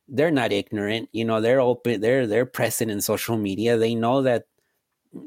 they're 0.08 0.30
not 0.30 0.52
ignorant. 0.52 1.08
You 1.12 1.24
know, 1.24 1.40
they're 1.40 1.60
open. 1.60 2.00
They're 2.00 2.26
they're 2.26 2.46
present 2.46 2.90
in 2.90 3.00
social 3.00 3.36
media. 3.36 3.76
They 3.76 3.94
know 3.94 4.22
that 4.22 4.44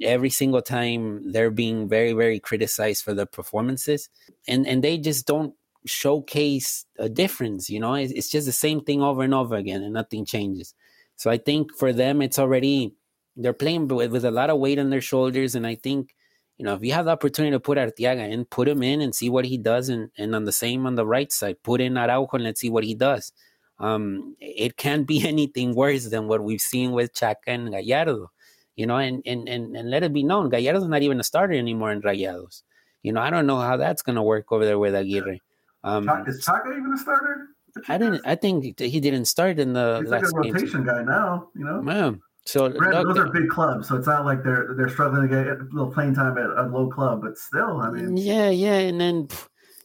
every 0.02 0.30
single 0.30 0.62
time 0.62 1.32
they're 1.32 1.52
being 1.52 1.88
very 1.88 2.14
very 2.14 2.40
criticized 2.40 3.04
for 3.04 3.14
their 3.14 3.26
performances, 3.26 4.10
and 4.48 4.66
and 4.66 4.84
they 4.84 4.98
just 4.98 5.28
don't 5.28 5.54
showcase 5.86 6.86
a 6.98 7.10
difference. 7.10 7.70
You 7.70 7.80
know, 7.80 7.94
it's, 7.94 8.12
it's 8.14 8.30
just 8.30 8.46
the 8.46 8.52
same 8.52 8.82
thing 8.82 9.02
over 9.02 9.24
and 9.24 9.34
over 9.34 9.56
again, 9.56 9.84
and 9.84 9.94
nothing 9.94 10.26
changes. 10.26 10.74
So 11.16 11.32
I 11.32 11.38
think 11.38 11.74
for 11.76 11.94
them, 11.94 12.22
it's 12.22 12.40
already 12.40 12.96
they're 13.38 13.54
playing 13.54 13.88
with, 13.88 14.12
with 14.12 14.26
a 14.26 14.32
lot 14.32 14.50
of 14.50 14.60
weight 14.60 14.80
on 14.80 14.90
their 14.90 15.02
shoulders, 15.02 15.56
and 15.56 15.66
I 15.66 15.76
think 15.76 16.16
you 16.58 16.66
know 16.66 16.74
if 16.74 16.84
you 16.84 16.94
have 16.94 17.06
the 17.06 17.12
opportunity 17.12 17.52
to 17.52 17.60
put 17.60 17.78
Arteaga 17.78 18.30
in, 18.30 18.46
put 18.46 18.68
him 18.68 18.84
in 18.84 19.02
and 19.02 19.14
see 19.14 19.30
what 19.30 19.46
he 19.46 19.58
does, 19.58 19.90
and 19.90 20.10
and 20.18 20.36
on 20.36 20.46
the 20.46 20.52
same 20.52 20.86
on 20.86 20.96
the 20.96 21.06
right 21.06 21.32
side, 21.32 21.64
put 21.64 21.82
in 21.82 21.98
Araujo 21.98 22.30
and 22.34 22.44
let's 22.44 22.62
see 22.62 22.70
what 22.70 22.84
he 22.84 22.96
does. 22.96 23.32
Um, 23.80 24.36
it 24.40 24.78
can't 24.78 25.08
be 25.08 25.28
anything 25.28 25.76
worse 25.76 26.06
than 26.06 26.28
what 26.28 26.44
we've 26.44 26.62
seen 26.62 26.92
with 26.92 27.14
Chaka 27.14 27.52
and 27.52 27.72
Gallardo. 27.72 28.32
You 28.76 28.86
know, 28.88 28.98
and, 28.98 29.24
and, 29.26 29.48
and, 29.48 29.74
and 29.76 29.90
let 29.90 30.04
it 30.04 30.12
be 30.12 30.24
known, 30.24 30.50
Gallardo's 30.50 30.88
not 30.88 31.02
even 31.02 31.20
a 31.22 31.24
starter 31.24 31.54
anymore 31.54 31.94
in 31.94 32.02
Rayados. 32.02 32.64
You 33.04 33.14
know, 33.14 33.22
I 33.22 33.30
don't 33.30 33.48
know 33.48 33.60
how 33.60 33.78
that's 33.78 34.02
going 34.02 34.18
to 34.18 34.22
work 34.24 34.52
over 34.52 34.66
there 34.66 34.80
with 34.80 34.96
Aguirre. 34.96 35.40
Um, 35.86 36.10
is 36.28 36.44
Chaka 36.44 36.72
even 36.72 36.92
a 36.94 36.98
starter? 36.98 37.48
I 37.88 37.98
didn't. 37.98 38.22
I 38.26 38.36
think 38.36 38.80
he 38.80 39.00
didn't 39.00 39.26
start 39.26 39.60
in 39.60 39.74
the 39.74 40.00
He's 40.02 40.10
last 40.10 40.34
like 40.34 40.34
a 40.34 40.54
rotation 40.54 40.84
game. 40.84 40.86
guy 40.86 41.04
now. 41.04 41.50
You 41.56 41.66
know. 41.66 41.84
Yeah. 41.86 42.12
So 42.46 42.70
Granted, 42.70 43.08
those 43.08 43.18
are 43.18 43.30
big 43.32 43.50
clubs, 43.50 43.88
so 43.88 43.96
it's 43.96 44.08
not 44.08 44.24
like 44.26 44.44
they're 44.44 44.74
they're 44.78 44.90
struggling 44.90 45.28
to 45.28 45.28
get 45.28 45.48
a 45.48 45.58
little 45.72 45.92
playing 45.92 46.14
time 46.16 46.38
at 46.38 46.46
a 46.46 46.68
low 46.70 46.90
club, 46.90 47.22
but 47.24 47.38
still, 47.38 47.82
I 47.82 47.90
mean. 47.90 48.18
Yeah, 48.18 48.50
yeah, 48.50 48.78
and 48.78 49.02
then 49.02 49.28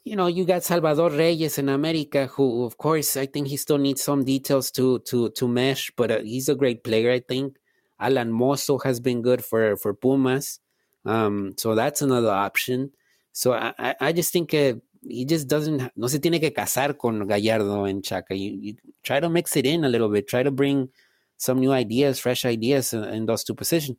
you 0.04 0.14
know 0.14 0.26
you 0.26 0.44
got 0.44 0.62
Salvador 0.62 1.10
Reyes 1.10 1.58
in 1.58 1.68
America, 1.68 2.26
who 2.26 2.64
of 2.64 2.76
course 2.76 3.16
I 3.16 3.26
think 3.26 3.48
he 3.48 3.56
still 3.56 3.78
needs 3.78 4.02
some 4.02 4.24
details 4.24 4.70
to 4.72 4.98
to 5.08 5.30
to 5.30 5.48
mesh, 5.48 5.90
but 5.96 6.10
uh, 6.10 6.20
he's 6.20 6.48
a 6.48 6.54
great 6.54 6.84
player. 6.84 7.10
I 7.12 7.20
think 7.20 7.56
Alan 7.98 8.30
Mozo 8.30 8.78
has 8.78 9.00
been 9.00 9.22
good 9.22 9.42
for 9.44 9.76
for 9.76 9.94
Pumas, 9.94 10.60
um, 11.06 11.54
so 11.56 11.74
that's 11.74 12.02
another 12.02 12.30
option. 12.30 12.92
So 13.32 13.52
I 13.54 13.94
I 14.00 14.12
just 14.12 14.32
think. 14.32 14.54
Uh, 14.54 14.74
he 15.02 15.24
just 15.24 15.48
doesn't 15.48 15.90
no 15.96 16.08
se 16.08 16.18
tiene 16.18 16.40
que 16.40 16.52
casar 16.52 16.98
con 16.98 17.26
Gallardo 17.26 17.84
and 17.84 18.04
Chaka. 18.04 18.34
You, 18.34 18.58
you 18.60 18.74
try 19.02 19.20
to 19.20 19.28
mix 19.28 19.56
it 19.56 19.66
in 19.66 19.84
a 19.84 19.88
little 19.88 20.08
bit, 20.08 20.28
try 20.28 20.42
to 20.42 20.50
bring 20.50 20.88
some 21.36 21.58
new 21.58 21.72
ideas, 21.72 22.18
fresh 22.18 22.44
ideas 22.44 22.92
in, 22.92 23.04
in, 23.04 23.26
those 23.26 23.44
two 23.44 23.54
positions. 23.54 23.96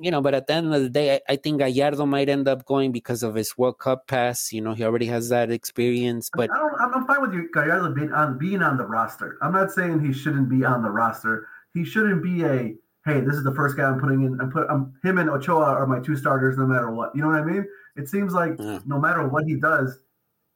You 0.00 0.10
know, 0.10 0.20
but 0.20 0.34
at 0.34 0.46
the 0.46 0.54
end 0.54 0.74
of 0.74 0.82
the 0.82 0.88
day, 0.88 1.16
I, 1.16 1.34
I, 1.34 1.36
think 1.36 1.58
Gallardo 1.58 2.06
might 2.06 2.28
end 2.28 2.48
up 2.48 2.64
going 2.64 2.90
because 2.90 3.22
of 3.22 3.34
his 3.34 3.56
World 3.56 3.78
Cup 3.78 4.08
pass. 4.08 4.52
You 4.52 4.60
know, 4.60 4.72
he 4.72 4.82
already 4.82 5.06
has 5.06 5.28
that 5.28 5.50
experience. 5.50 6.30
But 6.34 6.50
I 6.50 6.84
am 6.94 7.06
fine 7.06 7.20
with 7.20 7.34
you, 7.34 7.48
Gallardo 7.52 7.94
being 7.94 8.12
on 8.12 8.38
being 8.38 8.62
on 8.62 8.76
the 8.76 8.86
roster. 8.86 9.38
I'm 9.42 9.52
not 9.52 9.70
saying 9.72 10.04
he 10.04 10.12
shouldn't 10.12 10.48
be 10.48 10.64
on 10.64 10.82
the 10.82 10.90
roster. 10.90 11.46
He 11.74 11.84
shouldn't 11.84 12.22
be 12.22 12.44
a 12.44 12.74
hey, 13.04 13.20
this 13.20 13.34
is 13.34 13.44
the 13.44 13.54
first 13.54 13.76
guy 13.76 13.84
I'm 13.84 14.00
putting 14.00 14.22
in. 14.22 14.40
I'm 14.40 14.50
put 14.50 14.66
I'm, 14.70 14.94
him 15.02 15.18
and 15.18 15.28
Ochoa 15.28 15.64
are 15.64 15.86
my 15.86 16.00
two 16.00 16.16
starters, 16.16 16.56
no 16.56 16.66
matter 16.66 16.90
what. 16.90 17.14
You 17.14 17.22
know 17.22 17.28
what 17.28 17.36
I 17.36 17.44
mean? 17.44 17.66
It 17.96 18.08
seems 18.08 18.32
like 18.32 18.54
yeah. 18.58 18.80
no 18.86 18.98
matter 18.98 19.28
what 19.28 19.44
he 19.44 19.56
does, 19.56 19.98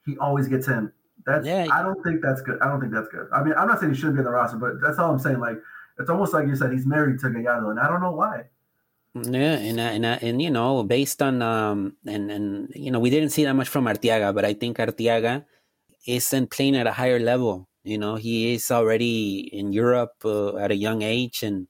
he 0.08 0.16
always 0.18 0.48
gets 0.48 0.68
in. 0.68 0.90
That's 1.26 1.46
yeah, 1.46 1.66
I 1.70 1.82
don't 1.82 2.02
think 2.02 2.22
that's 2.22 2.40
good. 2.40 2.58
I 2.62 2.68
don't 2.68 2.80
think 2.80 2.92
that's 2.92 3.08
good. 3.08 3.28
I 3.32 3.42
mean, 3.44 3.54
I'm 3.58 3.68
not 3.68 3.80
saying 3.80 3.92
he 3.92 3.98
shouldn't 3.98 4.16
be 4.16 4.20
in 4.20 4.24
the 4.24 4.30
roster, 4.30 4.56
but 4.56 4.80
that's 4.80 4.98
all 4.98 5.10
I'm 5.12 5.18
saying. 5.18 5.40
Like 5.40 5.58
it's 5.98 6.08
almost 6.08 6.32
like 6.32 6.46
you 6.46 6.56
said 6.56 6.72
he's 6.72 6.86
married 6.86 7.20
to 7.20 7.30
Gallardo, 7.30 7.70
and 7.70 7.78
I 7.78 7.86
don't 7.88 8.00
know 8.00 8.12
why. 8.12 8.44
Yeah, 9.14 9.58
and 9.58 9.80
and 9.80 10.06
and 10.06 10.40
you 10.40 10.50
know, 10.50 10.82
based 10.84 11.20
on 11.20 11.42
um 11.42 11.96
and 12.06 12.30
and 12.30 12.72
you 12.74 12.90
know, 12.90 13.00
we 13.00 13.10
didn't 13.10 13.30
see 13.30 13.44
that 13.44 13.54
much 13.54 13.68
from 13.68 13.84
Arteaga, 13.84 14.34
but 14.34 14.44
I 14.44 14.54
think 14.54 14.78
Arteaga 14.78 15.44
isn't 16.06 16.50
playing 16.50 16.76
at 16.76 16.86
a 16.86 16.92
higher 16.92 17.18
level. 17.18 17.68
You 17.84 17.98
know, 17.98 18.16
he 18.16 18.54
is 18.54 18.70
already 18.70 19.48
in 19.52 19.72
Europe 19.72 20.14
uh, 20.24 20.56
at 20.56 20.70
a 20.70 20.76
young 20.76 21.02
age, 21.02 21.42
and 21.42 21.66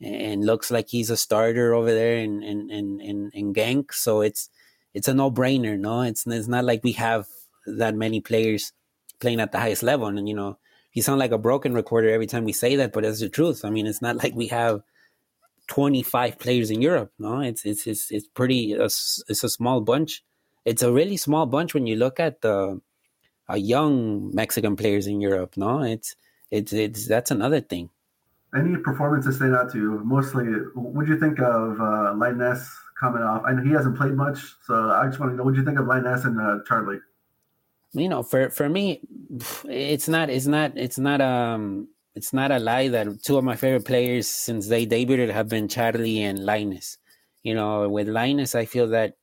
and 0.00 0.44
looks 0.44 0.70
like 0.70 0.88
he's 0.88 1.10
a 1.10 1.16
starter 1.16 1.74
over 1.74 1.92
there 1.92 2.18
in 2.18 2.42
in 2.42 2.70
in 2.70 3.00
in, 3.00 3.30
in 3.32 3.54
Genk. 3.54 3.92
So 3.92 4.20
it's 4.20 4.50
it's 4.92 5.08
a 5.08 5.14
no 5.14 5.30
brainer. 5.30 5.78
No, 5.78 6.02
it's 6.02 6.26
it's 6.26 6.48
not 6.48 6.64
like 6.64 6.82
we 6.84 6.92
have 6.92 7.26
that 7.66 7.94
many 7.94 8.20
players 8.20 8.72
playing 9.20 9.40
at 9.40 9.52
the 9.52 9.58
highest 9.58 9.82
level. 9.82 10.06
And, 10.06 10.28
you 10.28 10.34
know, 10.34 10.58
you 10.92 11.02
sound 11.02 11.18
like 11.18 11.32
a 11.32 11.38
broken 11.38 11.74
recorder 11.74 12.10
every 12.10 12.26
time 12.26 12.44
we 12.44 12.52
say 12.52 12.76
that, 12.76 12.92
but 12.92 13.04
it's 13.04 13.20
the 13.20 13.28
truth. 13.28 13.64
I 13.64 13.70
mean, 13.70 13.86
it's 13.86 14.02
not 14.02 14.16
like 14.16 14.34
we 14.34 14.48
have 14.48 14.82
25 15.68 16.38
players 16.38 16.70
in 16.70 16.82
Europe. 16.82 17.12
No, 17.18 17.40
it's, 17.40 17.64
it's, 17.64 17.86
it's, 17.86 18.10
it's 18.10 18.26
pretty, 18.26 18.72
it's, 18.72 19.22
it's 19.28 19.44
a 19.44 19.48
small 19.48 19.80
bunch. 19.80 20.24
It's 20.64 20.82
a 20.82 20.92
really 20.92 21.16
small 21.16 21.46
bunch 21.46 21.74
when 21.74 21.86
you 21.86 21.96
look 21.96 22.18
at 22.18 22.40
the 22.40 22.80
uh, 23.48 23.54
young 23.54 24.34
Mexican 24.34 24.76
players 24.76 25.06
in 25.06 25.20
Europe. 25.20 25.56
No, 25.56 25.82
it's, 25.82 26.16
it's, 26.50 26.72
it's, 26.72 27.06
that's 27.06 27.30
another 27.30 27.60
thing. 27.60 27.90
Any 28.56 28.78
performances 28.78 29.36
stand 29.36 29.54
out 29.54 29.70
to 29.72 29.78
you? 29.78 30.00
Mostly, 30.04 30.44
what 30.74 31.04
do 31.04 31.12
you 31.12 31.20
think 31.20 31.38
of 31.38 31.80
uh, 31.80 32.14
Lainez 32.16 32.66
coming 32.98 33.22
off? 33.22 33.42
I 33.46 33.52
know 33.52 33.62
he 33.62 33.70
hasn't 33.70 33.96
played 33.96 34.14
much, 34.14 34.38
so 34.64 34.90
I 34.90 35.06
just 35.06 35.20
want 35.20 35.32
to 35.32 35.36
know 35.36 35.44
what 35.44 35.52
do 35.52 35.60
you 35.60 35.66
think 35.66 35.78
of 35.78 35.84
Lainez 35.84 36.24
and 36.24 36.40
uh, 36.40 36.64
Charlie? 36.66 36.98
You 38.00 38.08
know, 38.08 38.22
for 38.22 38.50
for 38.50 38.68
me, 38.68 39.00
it's 39.64 40.08
not 40.08 40.30
it's 40.30 40.46
not 40.46 40.76
it's 40.76 40.98
not 40.98 41.20
um 41.20 41.88
it's 42.14 42.32
not 42.32 42.50
a 42.50 42.58
lie 42.58 42.88
that 42.88 43.22
two 43.22 43.38
of 43.38 43.44
my 43.44 43.56
favorite 43.56 43.84
players 43.84 44.26
since 44.26 44.68
they 44.68 44.86
debuted 44.86 45.30
have 45.30 45.48
been 45.48 45.68
Charlie 45.68 46.22
and 46.22 46.40
Lainez. 46.40 46.96
You 47.42 47.54
know, 47.54 47.88
with 47.88 48.08
Lainez, 48.08 48.54
I 48.54 48.64
feel 48.64 48.88
that 48.88 49.14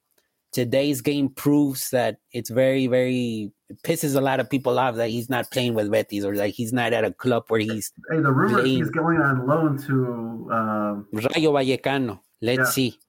today's 0.56 1.02
game 1.02 1.28
proves 1.28 1.90
that 1.90 2.18
it's 2.32 2.50
very, 2.50 2.88
very 2.88 3.52
it 3.70 3.82
pisses 3.84 4.16
a 4.16 4.22
lot 4.22 4.40
of 4.40 4.50
people 4.50 4.80
off 4.80 4.96
that 4.96 5.10
he's 5.10 5.30
not 5.30 5.52
playing 5.52 5.74
with 5.74 5.92
Betis 5.92 6.24
or 6.24 6.34
like 6.34 6.54
he's 6.54 6.72
not 6.72 6.94
at 6.94 7.04
a 7.04 7.12
club 7.12 7.44
where 7.50 7.60
he's. 7.60 7.92
Hey, 8.10 8.22
the 8.22 8.32
rumor 8.32 8.64
he's 8.64 8.90
going 8.90 9.18
on 9.18 9.46
loan 9.46 9.78
to 9.88 10.50
um, 10.52 11.08
Rayo 11.12 11.52
Vallecano. 11.52 12.20
Let's 12.42 12.60
yeah. 12.60 12.66
see. 12.66 13.00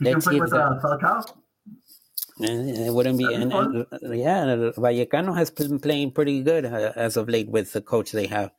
He 0.00 0.04
Let's 0.04 0.26
can 0.26 0.32
play 0.32 0.40
with 0.40 0.52
uh, 0.52 0.78
Falcao. 0.82 1.43
It 2.40 2.92
wouldn't 2.92 3.18
be, 3.18 3.32
and, 3.32 3.52
and, 3.52 3.86
yeah, 4.02 4.44
Vallecano 4.76 5.36
has 5.36 5.50
been 5.50 5.78
playing 5.78 6.10
pretty 6.10 6.42
good 6.42 6.64
uh, 6.64 6.92
as 6.96 7.16
of 7.16 7.28
late 7.28 7.48
with 7.48 7.72
the 7.72 7.80
coach 7.80 8.10
they 8.10 8.26
have. 8.26 8.50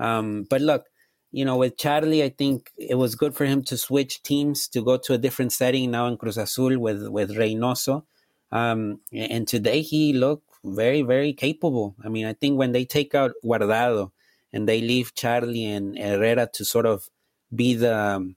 Um, 0.00 0.46
but 0.50 0.60
look, 0.60 0.86
you 1.30 1.44
know, 1.44 1.56
with 1.56 1.76
Charlie, 1.76 2.24
I 2.24 2.30
think 2.30 2.72
it 2.76 2.96
was 2.96 3.14
good 3.14 3.36
for 3.36 3.44
him 3.44 3.62
to 3.64 3.76
switch 3.76 4.22
teams 4.24 4.66
to 4.68 4.82
go 4.82 4.96
to 4.96 5.14
a 5.14 5.18
different 5.18 5.52
setting 5.52 5.92
now 5.92 6.06
in 6.06 6.16
Cruz 6.16 6.38
Azul 6.38 6.76
with 6.78 7.06
with 7.06 7.30
Reynoso. 7.36 8.04
Um, 8.50 9.00
and 9.12 9.46
today 9.46 9.82
he 9.82 10.12
looked 10.12 10.48
very, 10.64 11.02
very 11.02 11.32
capable. 11.32 11.94
I 12.04 12.08
mean, 12.08 12.26
I 12.26 12.32
think 12.32 12.58
when 12.58 12.72
they 12.72 12.84
take 12.84 13.14
out 13.14 13.32
Guardado 13.44 14.10
and 14.52 14.68
they 14.68 14.80
leave 14.80 15.14
Charlie 15.14 15.66
and 15.66 15.96
Herrera 15.96 16.48
to 16.54 16.64
sort 16.64 16.86
of 16.86 17.08
be 17.54 17.74
the 17.74 18.34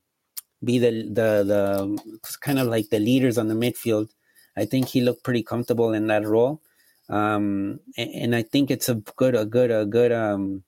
be 0.63 0.77
the 0.77 0.91
the 0.91 1.43
the 1.43 2.38
kind 2.41 2.59
of 2.59 2.67
like 2.67 2.89
the 2.89 3.00
leaders 3.00 3.39
on 3.39 3.47
the 3.47 3.55
midfield 3.55 4.09
I 4.55 4.65
think 4.65 4.89
he 4.89 5.01
looked 5.01 5.24
pretty 5.24 5.43
comfortable 5.43 5.93
in 5.93 6.07
that 6.07 6.25
role. 6.25 6.62
Um, 7.10 7.79
and, 7.98 8.10
and, 8.12 8.36
I 8.36 8.43
think 8.43 8.72
it's 8.72 8.88
a 8.88 8.95
good, 8.95 9.36
a 9.36 9.45
good, 9.45 9.72
a 9.72 9.86
good, 9.86 10.12
um, 10.12 10.63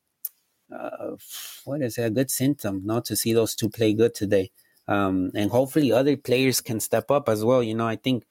uh, 0.71 1.15
what 1.63 1.81
is 1.81 1.97
it? 1.97 2.03
A 2.03 2.09
good 2.09 2.29
symptom, 2.29 2.81
not 2.83 3.05
to 3.05 3.15
see 3.15 3.31
those 3.31 3.55
two 3.55 3.69
play 3.69 3.93
good 3.93 4.13
today. 4.13 4.51
Um, 4.87 5.31
and 5.33 5.49
hopefully 5.49 5.91
other 5.91 6.17
players 6.17 6.59
can 6.61 6.79
step 6.79 7.09
up 7.09 7.29
as 7.29 7.43
well. 7.43 7.63
You 7.63 7.73
know, 7.73 7.87
I 7.87 7.95
think 7.95 8.25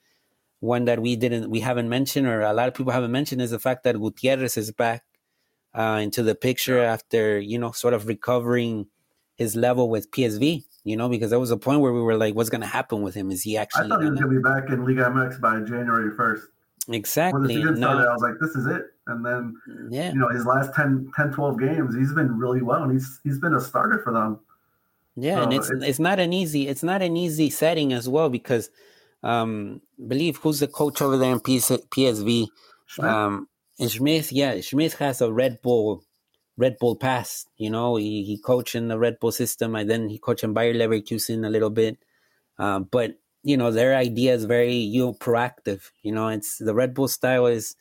one 0.61 0.84
that 0.84 1.00
we 1.00 1.16
didn't, 1.16 1.50
we 1.50 1.61
haven't 1.61 1.88
mentioned, 1.88 2.26
or 2.26 2.42
a 2.42 2.52
lot 2.52 2.68
of 2.68 2.75
people 2.75 2.92
haven't 2.92 3.11
mentioned, 3.12 3.40
is 3.40 3.50
the 3.50 3.58
fact 3.58 3.84
that 3.84 3.99
Gutierrez 3.99 4.56
is 4.56 4.70
back 4.70 5.04
uh, 5.75 6.00
into 6.02 6.23
the 6.23 6.34
picture 6.34 6.80
after 6.80 7.38
you 7.38 7.58
know, 7.58 7.73
sort 7.73 7.94
of 7.94 8.06
recovering 8.06 8.87
his 9.37 9.56
level 9.56 9.88
with 9.88 10.11
PSV. 10.11 10.64
You 10.85 10.97
know, 10.97 11.09
because 11.09 11.31
there 11.31 11.41
was 11.41 11.50
a 11.50 11.57
point 11.57 11.81
where 11.81 11.93
we 11.93 12.03
were 12.03 12.17
like, 12.17 12.35
"What's 12.35 12.50
going 12.50 12.61
to 12.61 12.67
happen 12.67 13.03
with 13.03 13.14
him? 13.14 13.31
Is 13.31 13.43
he 13.43 13.57
actually?" 13.57 13.87
I 13.87 13.88
thought 13.88 14.03
he 14.03 14.11
was 14.11 14.21
going 14.21 14.35
to 14.35 14.41
be 14.41 14.43
back 14.43 14.69
in 14.71 14.85
Liga 14.85 15.11
MX 15.11 15.41
by 15.41 15.61
January 15.61 16.14
first. 16.14 16.47
Exactly. 16.88 17.41
When 17.41 17.49
the 17.49 17.55
season 17.55 17.76
started, 17.79 18.07
I 18.07 18.12
was 18.12 18.23
like, 18.23 18.35
"This 18.41 18.55
is 18.55 18.67
it." 18.67 18.83
And 19.07 19.25
then, 19.25 19.57
yeah, 19.91 20.12
you 20.12 20.19
know, 20.19 20.29
his 20.29 20.45
last 20.47 20.75
10, 20.75 21.11
10 21.17 21.33
12 21.33 21.59
games, 21.59 21.95
he's 21.95 22.12
been 22.12 22.38
really 22.38 22.62
well, 22.62 22.83
and 22.83 22.93
he's 22.93 23.21
he's 23.25 23.38
been 23.38 23.55
a 23.55 23.61
starter 23.61 23.99
for 23.99 24.12
them. 24.12 24.41
Yeah, 25.17 25.37
so 25.37 25.43
and 25.45 25.53
it's, 25.53 25.71
it's, 25.71 25.85
it's 25.85 25.99
not 25.99 26.19
an 26.19 26.33
easy 26.33 26.67
it's 26.69 26.83
not 26.83 27.00
an 27.00 27.17
easy 27.17 27.49
setting 27.49 27.93
as 27.93 28.09
well 28.09 28.29
because 28.29 28.71
um 29.23 29.81
believe 30.09 30.38
who's 30.38 30.61
the 30.61 30.67
coach 30.67 31.00
over 31.00 31.17
there 31.17 31.33
in 31.33 31.41
PSV 31.41 32.49
Schmidt? 32.87 33.11
um 33.11 33.49
and 33.79 33.91
Schmidt 33.91 34.33
yeah 34.33 34.61
Schmidt 34.61 34.95
has 34.95 35.21
a 35.21 35.33
Red 35.33 35.62
Bull 35.62 36.03
Red 36.56 36.76
Bull 36.78 36.96
pass 36.96 37.46
you 37.56 37.70
know 37.70 37.96
he 37.96 38.25
he 38.25 38.38
coached 38.38 38.75
in 38.75 38.88
the 38.88 38.99
Red 38.99 39.18
Bull 39.20 39.32
system 39.32 39.75
and 39.75 39.88
then 39.88 40.08
he 40.08 40.18
coached 40.18 40.44
in 40.44 40.54
Bayer 40.54 40.75
Leverkusen 40.75 41.46
a 41.46 41.50
little 41.50 41.70
bit 41.70 41.99
um, 42.58 42.88
but 42.90 43.18
you 43.42 43.56
know 43.56 43.70
their 43.70 43.96
idea 43.96 44.34
is 44.34 44.44
very 44.44 44.75
you 44.75 45.06
know, 45.06 45.12
proactive 45.12 45.90
you 46.02 46.12
know 46.12 46.28
it's 46.28 46.58
the 46.58 46.75
Red 46.75 46.94
Bull 46.94 47.08
style 47.08 47.46
is 47.46 47.76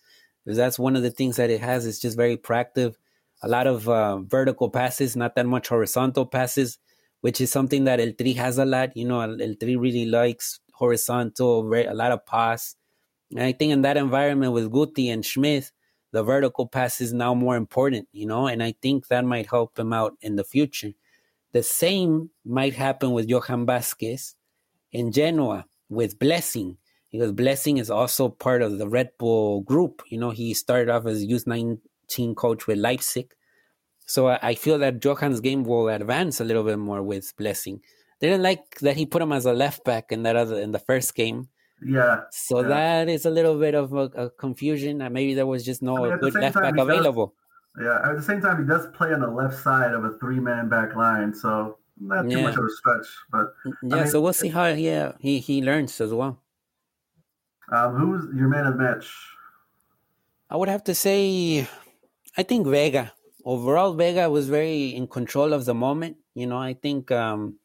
that's 0.46 0.80
one 0.80 0.96
of 0.96 1.04
the 1.04 1.12
things 1.12 1.38
that 1.38 1.50
it 1.50 1.62
has 1.62 1.86
it's 1.86 2.00
just 2.00 2.18
very 2.18 2.38
proactive 2.38 2.96
a 3.42 3.48
lot 3.48 3.68
of 3.68 3.88
uh, 3.88 4.18
vertical 4.18 4.70
passes 4.70 5.16
not 5.16 5.36
that 5.36 5.46
much 5.46 5.68
horizontal 5.68 6.26
passes 6.26 6.80
which 7.24 7.40
is 7.40 7.50
something 7.50 7.86
that 7.86 8.02
El 8.02 8.12
Tri 8.12 8.34
has 8.34 8.58
a 8.58 8.66
lot. 8.66 8.98
You 8.98 9.06
know, 9.08 9.22
El 9.22 9.56
Tri 9.56 9.76
really 9.76 10.06
likes 10.06 10.60
horizontal, 10.74 11.74
a 11.74 11.94
lot 11.94 12.12
of 12.12 12.26
pass. 12.26 12.76
And 13.32 13.40
I 13.40 13.54
think 13.54 13.72
in 13.72 13.82
that 13.84 13.96
environment 13.96 14.52
with 14.52 14.70
Guti 14.70 15.08
and 15.08 15.26
Schmidt, 15.26 15.72
the 16.14 16.24
vertical 16.24 16.66
pass 16.66 17.02
is 17.02 17.12
now 17.12 17.34
more 17.34 17.58
important, 17.58 18.08
you 18.14 18.26
know, 18.26 18.48
and 18.48 18.64
I 18.64 18.74
think 18.82 19.08
that 19.08 19.26
might 19.26 19.50
help 19.50 19.78
him 19.78 19.92
out 19.92 20.14
in 20.22 20.38
the 20.38 20.46
future. 20.46 20.94
The 21.52 21.64
same 21.64 22.30
might 22.46 22.74
happen 22.74 23.12
with 23.12 23.28
Johan 23.28 23.66
Vasquez 23.66 24.36
in 24.94 25.12
Genoa 25.12 25.66
with 25.90 26.18
Blessin, 26.18 26.78
because 27.12 27.34
Blessin 27.34 27.78
is 27.78 27.92
also 27.92 28.30
part 28.30 28.62
of 28.62 28.78
the 28.78 28.88
Red 28.88 29.12
Bull 29.20 29.62
group. 29.62 30.02
You 30.08 30.20
know, 30.20 30.30
he 30.32 30.54
started 30.54 30.90
off 30.90 31.06
as 31.06 31.26
youth 31.26 31.46
19 31.46 32.36
coach 32.36 32.66
with 32.66 32.78
Leipzig 32.78 33.34
so 34.06 34.28
I 34.28 34.56
feel 34.56 34.78
that 34.80 35.00
Johan's 35.00 35.40
game 35.40 35.64
will 35.64 35.90
advance 35.90 36.40
a 36.40 36.44
little 36.44 36.64
bit 36.64 36.78
more 36.78 37.02
with 37.02 37.36
Blessin. 37.38 37.80
They 38.20 38.28
didn't 38.28 38.44
like 38.44 38.80
that 38.80 38.98
he 38.98 39.06
put 39.06 39.22
him 39.22 39.32
as 39.32 39.46
a 39.46 39.54
left 39.54 39.84
back 39.84 40.12
in 40.12 40.24
that 40.24 40.36
other 40.36 40.60
in 40.60 40.72
the 40.72 40.80
first 40.80 41.16
game. 41.16 41.50
Yeah. 41.86 42.22
So 42.32 42.62
yeah. 42.62 42.68
that 42.68 43.10
is 43.10 43.26
a 43.26 43.30
little 43.30 43.60
bit 43.60 43.76
of 43.76 43.94
a, 43.94 44.10
a 44.16 44.30
confusion. 44.30 45.02
And 45.02 45.14
maybe 45.14 45.34
there 45.34 45.46
was 45.46 45.66
just 45.66 45.82
no 45.82 46.06
I 46.06 46.10
mean, 46.10 46.20
good 46.20 46.36
left 46.36 46.56
back 46.56 46.78
available. 46.78 47.36
Does, 47.78 47.86
yeah. 47.86 48.10
At 48.10 48.16
the 48.16 48.22
same 48.22 48.42
time, 48.42 48.62
he 48.62 48.68
does 48.68 48.88
play 48.94 49.14
on 49.14 49.22
the 49.22 49.28
left 49.28 49.58
side 49.62 49.94
of 49.94 50.04
a 50.04 50.18
three 50.20 50.40
man 50.40 50.70
back 50.70 50.96
line, 50.96 51.34
so 51.34 51.78
not 52.00 52.24
too 52.24 52.38
yeah. 52.38 52.44
much 52.44 52.56
of 52.56 52.66
a 52.66 52.70
stretch. 52.70 53.08
But 53.32 53.48
yeah, 53.84 53.96
I 53.96 54.00
mean, 54.02 54.08
so 54.08 54.22
we'll 54.22 54.34
see 54.34 54.50
how 54.50 54.68
yeah 54.68 55.14
he 55.20 55.40
he 55.40 55.62
learns 55.62 56.00
as 56.00 56.14
well. 56.14 56.40
Um, 57.72 57.96
who's 57.96 58.36
your 58.36 58.48
man 58.50 58.68
of 58.68 58.78
the 58.78 58.84
match? 58.84 59.12
I 60.50 60.58
would 60.58 60.70
have 60.70 60.84
to 60.84 60.94
say, 60.94 61.68
I 62.38 62.44
think 62.44 62.68
Vega 62.68 63.12
overall, 63.46 63.94
Vega 63.94 64.30
was 64.30 64.50
very 64.50 64.88
in 64.90 65.08
control 65.08 65.54
of 65.54 65.66
the 65.66 65.74
moment. 65.74 66.18
You 66.34 66.48
know, 66.48 66.58
I 66.58 66.74
think 66.74 67.12
um, 67.12 67.58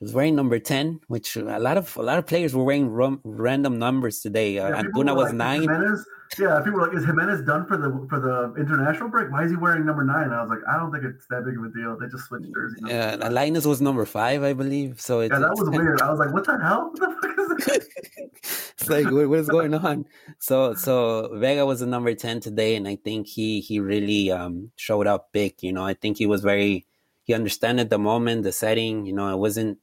he 0.00 0.04
was 0.04 0.14
wearing 0.14 0.34
number 0.34 0.58
ten, 0.58 1.00
which 1.08 1.36
a 1.36 1.58
lot 1.58 1.76
of 1.76 1.94
a 1.96 2.02
lot 2.02 2.16
of 2.16 2.26
players 2.26 2.54
were 2.54 2.64
wearing 2.64 2.88
rum, 2.88 3.20
random 3.22 3.78
numbers 3.78 4.20
today. 4.20 4.58
Uh, 4.58 4.70
yeah, 4.70 4.82
Antuna 4.82 5.14
was 5.14 5.26
like, 5.26 5.34
nine. 5.34 5.60
Jimenez, 5.60 6.06
yeah, 6.38 6.58
people 6.64 6.80
were 6.80 6.86
like, 6.86 6.96
"Is 6.96 7.04
Jimenez 7.04 7.42
done 7.42 7.66
for 7.66 7.76
the 7.76 8.06
for 8.08 8.18
the 8.18 8.54
international 8.58 9.10
break? 9.10 9.30
Why 9.30 9.44
is 9.44 9.50
he 9.50 9.58
wearing 9.58 9.84
number 9.84 10.02
nine? 10.02 10.24
And 10.24 10.34
I 10.34 10.40
was 10.40 10.48
like, 10.48 10.60
"I 10.66 10.78
don't 10.78 10.90
think 10.90 11.04
it's 11.04 11.26
that 11.28 11.44
big 11.44 11.58
of 11.58 11.64
a 11.64 11.68
deal. 11.68 11.98
They 12.00 12.06
just 12.08 12.24
switched 12.28 12.50
jerseys." 12.54 12.82
Yeah, 12.86 13.18
uh, 13.20 13.28
Lainez 13.28 13.66
was 13.66 13.82
number 13.82 14.06
five, 14.06 14.42
I 14.42 14.54
believe. 14.54 15.02
So 15.02 15.20
yeah, 15.20 15.38
that 15.38 15.50
was 15.50 15.68
weird. 15.78 16.00
I 16.00 16.10
was 16.10 16.18
like, 16.18 16.32
"What 16.32 16.44
the 16.46 16.58
hell? 16.58 16.92
What 16.98 17.00
the 17.00 17.28
fuck 17.28 17.38
is 17.38 17.66
this?" 17.66 18.72
it's 18.80 18.88
like, 18.88 19.04
what, 19.10 19.28
what 19.28 19.38
is 19.38 19.48
going 19.48 19.74
on? 19.74 20.06
So, 20.38 20.72
so 20.74 21.36
Vega 21.36 21.66
was 21.66 21.80
the 21.80 21.86
number 21.86 22.14
ten 22.14 22.40
today, 22.40 22.76
and 22.76 22.88
I 22.88 22.96
think 22.96 23.26
he 23.26 23.60
he 23.60 23.80
really 23.80 24.30
um, 24.30 24.70
showed 24.76 25.06
up 25.06 25.32
big. 25.32 25.62
You 25.62 25.74
know, 25.74 25.84
I 25.84 25.92
think 25.92 26.16
he 26.16 26.24
was 26.24 26.40
very 26.40 26.86
he 27.24 27.34
understood 27.34 27.90
the 27.90 27.98
moment, 27.98 28.44
the 28.44 28.52
setting. 28.52 29.04
You 29.04 29.12
know, 29.12 29.34
it 29.34 29.38
wasn't 29.38 29.78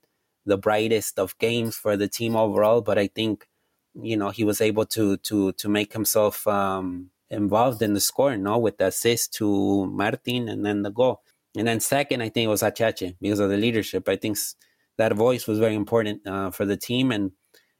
the 0.48 0.58
brightest 0.58 1.20
of 1.20 1.38
games 1.38 1.76
for 1.76 1.96
the 1.98 2.08
team 2.08 2.36
overall, 2.36 2.82
but 2.82 2.98
I 2.98 3.08
think 3.08 3.48
you 3.94 4.18
know 4.18 4.30
he 4.30 4.44
was 4.44 4.62
able 4.62 4.86
to 4.88 5.18
to 5.18 5.52
to 5.54 5.70
make 5.70 5.94
himself 5.94 6.48
um, 6.48 7.12
involved 7.30 7.82
in 7.82 7.94
the 7.94 8.00
score, 8.00 8.32
you 8.32 8.38
know, 8.38 8.58
with 8.58 8.78
the 8.78 8.88
assist 8.88 9.34
to 9.36 9.86
Martin 9.88 10.50
and 10.50 10.66
then 10.66 10.82
the 10.84 10.92
goal. 10.92 11.22
And 11.58 11.68
then 11.68 11.80
second, 11.80 12.22
I 12.22 12.30
think 12.30 12.46
it 12.46 12.50
was 12.50 12.64
Achache 12.64 13.16
because 13.22 13.40
of 13.40 13.50
the 13.50 13.58
leadership. 13.58 14.08
I 14.08 14.16
think 14.16 14.38
that 14.98 15.14
voice 15.14 15.48
was 15.48 15.60
very 15.60 15.76
important 15.76 16.26
uh, 16.28 16.52
for 16.52 16.66
the 16.66 16.78
team, 16.78 17.12
and 17.12 17.32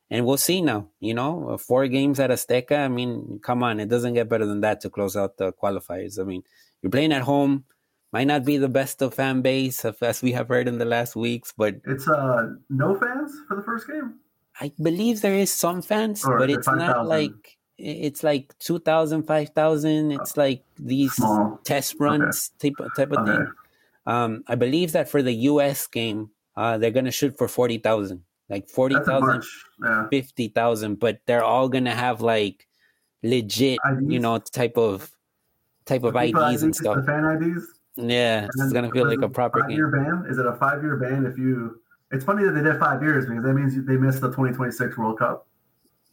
and 0.10 0.26
we'll 0.26 0.38
see 0.38 0.62
now. 0.62 0.90
You 1.00 1.14
know, 1.14 1.50
uh, 1.50 1.58
four 1.58 1.88
games 1.88 2.20
at 2.20 2.30
Azteca. 2.32 2.86
I 2.86 2.88
mean, 2.88 3.40
come 3.44 3.64
on, 3.64 3.80
it 3.80 3.90
doesn't 3.90 4.14
get 4.14 4.30
better 4.30 4.46
than 4.46 4.62
that 4.62 4.82
to 4.82 4.90
close 4.90 5.16
out 5.16 5.38
the 5.38 5.54
qualifiers. 5.54 6.20
I 6.20 6.24
mean, 6.24 6.44
you're 6.82 6.92
playing 6.92 7.14
at 7.14 7.24
home. 7.24 7.66
Might 8.14 8.28
not 8.28 8.46
be 8.46 8.58
the 8.58 8.70
best 8.70 9.02
of 9.02 9.14
fan 9.14 9.42
base, 9.42 9.84
as 9.84 10.22
we 10.22 10.32
have 10.32 10.48
heard 10.48 10.68
in 10.68 10.78
the 10.78 10.86
last 10.86 11.16
weeks, 11.16 11.54
but 11.56 11.76
it's 11.86 12.08
uh 12.08 12.54
no 12.70 12.96
fans 12.98 13.34
for 13.48 13.56
the 13.56 13.64
first 13.64 13.88
game. 13.88 14.16
I 14.60 14.72
believe 14.82 15.22
there 15.22 15.36
is 15.36 15.52
some 15.52 15.82
fans, 15.82 16.24
or 16.26 16.40
but 16.40 16.50
it's 16.50 16.66
5, 16.66 16.78
not 16.78 16.96
000. 16.96 17.06
like 17.06 17.58
it's 17.78 18.24
like 18.24 18.58
2000 18.60 19.24
5000 19.24 20.12
it's 20.12 20.36
like 20.36 20.64
these 20.80 21.14
Small. 21.14 21.60
test 21.64 21.96
runs 22.00 22.52
okay. 22.60 22.72
type, 22.72 22.88
type 22.96 23.12
of 23.12 23.20
okay. 23.20 23.38
thing 23.38 23.52
um, 24.08 24.44
i 24.48 24.56
believe 24.56 24.94
that 24.94 25.10
for 25.10 25.22
the 25.22 25.34
us 25.34 25.86
game 25.88 26.30
uh, 26.56 26.78
they're 26.78 26.92
gonna 26.92 27.12
shoot 27.12 27.38
for 27.38 27.48
40000 27.48 28.24
like 28.50 28.68
40000 28.68 29.44
yeah. 29.84 30.08
50000 30.12 30.96
but 31.00 31.20
they're 31.28 31.44
all 31.44 31.70
gonna 31.70 31.94
have 31.94 32.22
like 32.22 32.68
legit 33.22 33.78
IDs? 33.88 34.12
you 34.12 34.20
know 34.20 34.40
type 34.40 34.78
of 34.78 35.12
type 35.86 36.04
of 36.04 36.16
IDs, 36.16 36.36
IDs 36.36 36.64
and 36.64 36.76
stuff 36.76 37.06
fan 37.06 37.26
IDs 37.26 37.77
yeah, 37.98 38.48
it's 38.48 38.74
gonna 38.74 38.92
feel 38.92 39.08
like 39.08 39.22
a 39.22 39.30
proper 39.30 39.62
five 39.62 39.72
year 39.72 39.88
ban. 39.90 40.26
Is 40.30 40.38
it 40.38 40.46
a 40.46 40.54
five 40.54 40.84
year 40.84 40.98
ban 40.98 41.26
if 41.26 41.38
you? 41.38 41.82
It's 42.12 42.24
funny 42.24 42.46
that 42.46 42.52
they 42.52 42.64
did 42.64 42.80
five 42.80 43.02
years 43.02 43.26
because 43.26 43.44
that 43.44 43.54
means 43.54 43.76
they 43.86 43.98
missed 43.98 44.22
the 44.22 44.28
2026 44.28 44.98
World 44.98 45.20
Cup. 45.20 45.48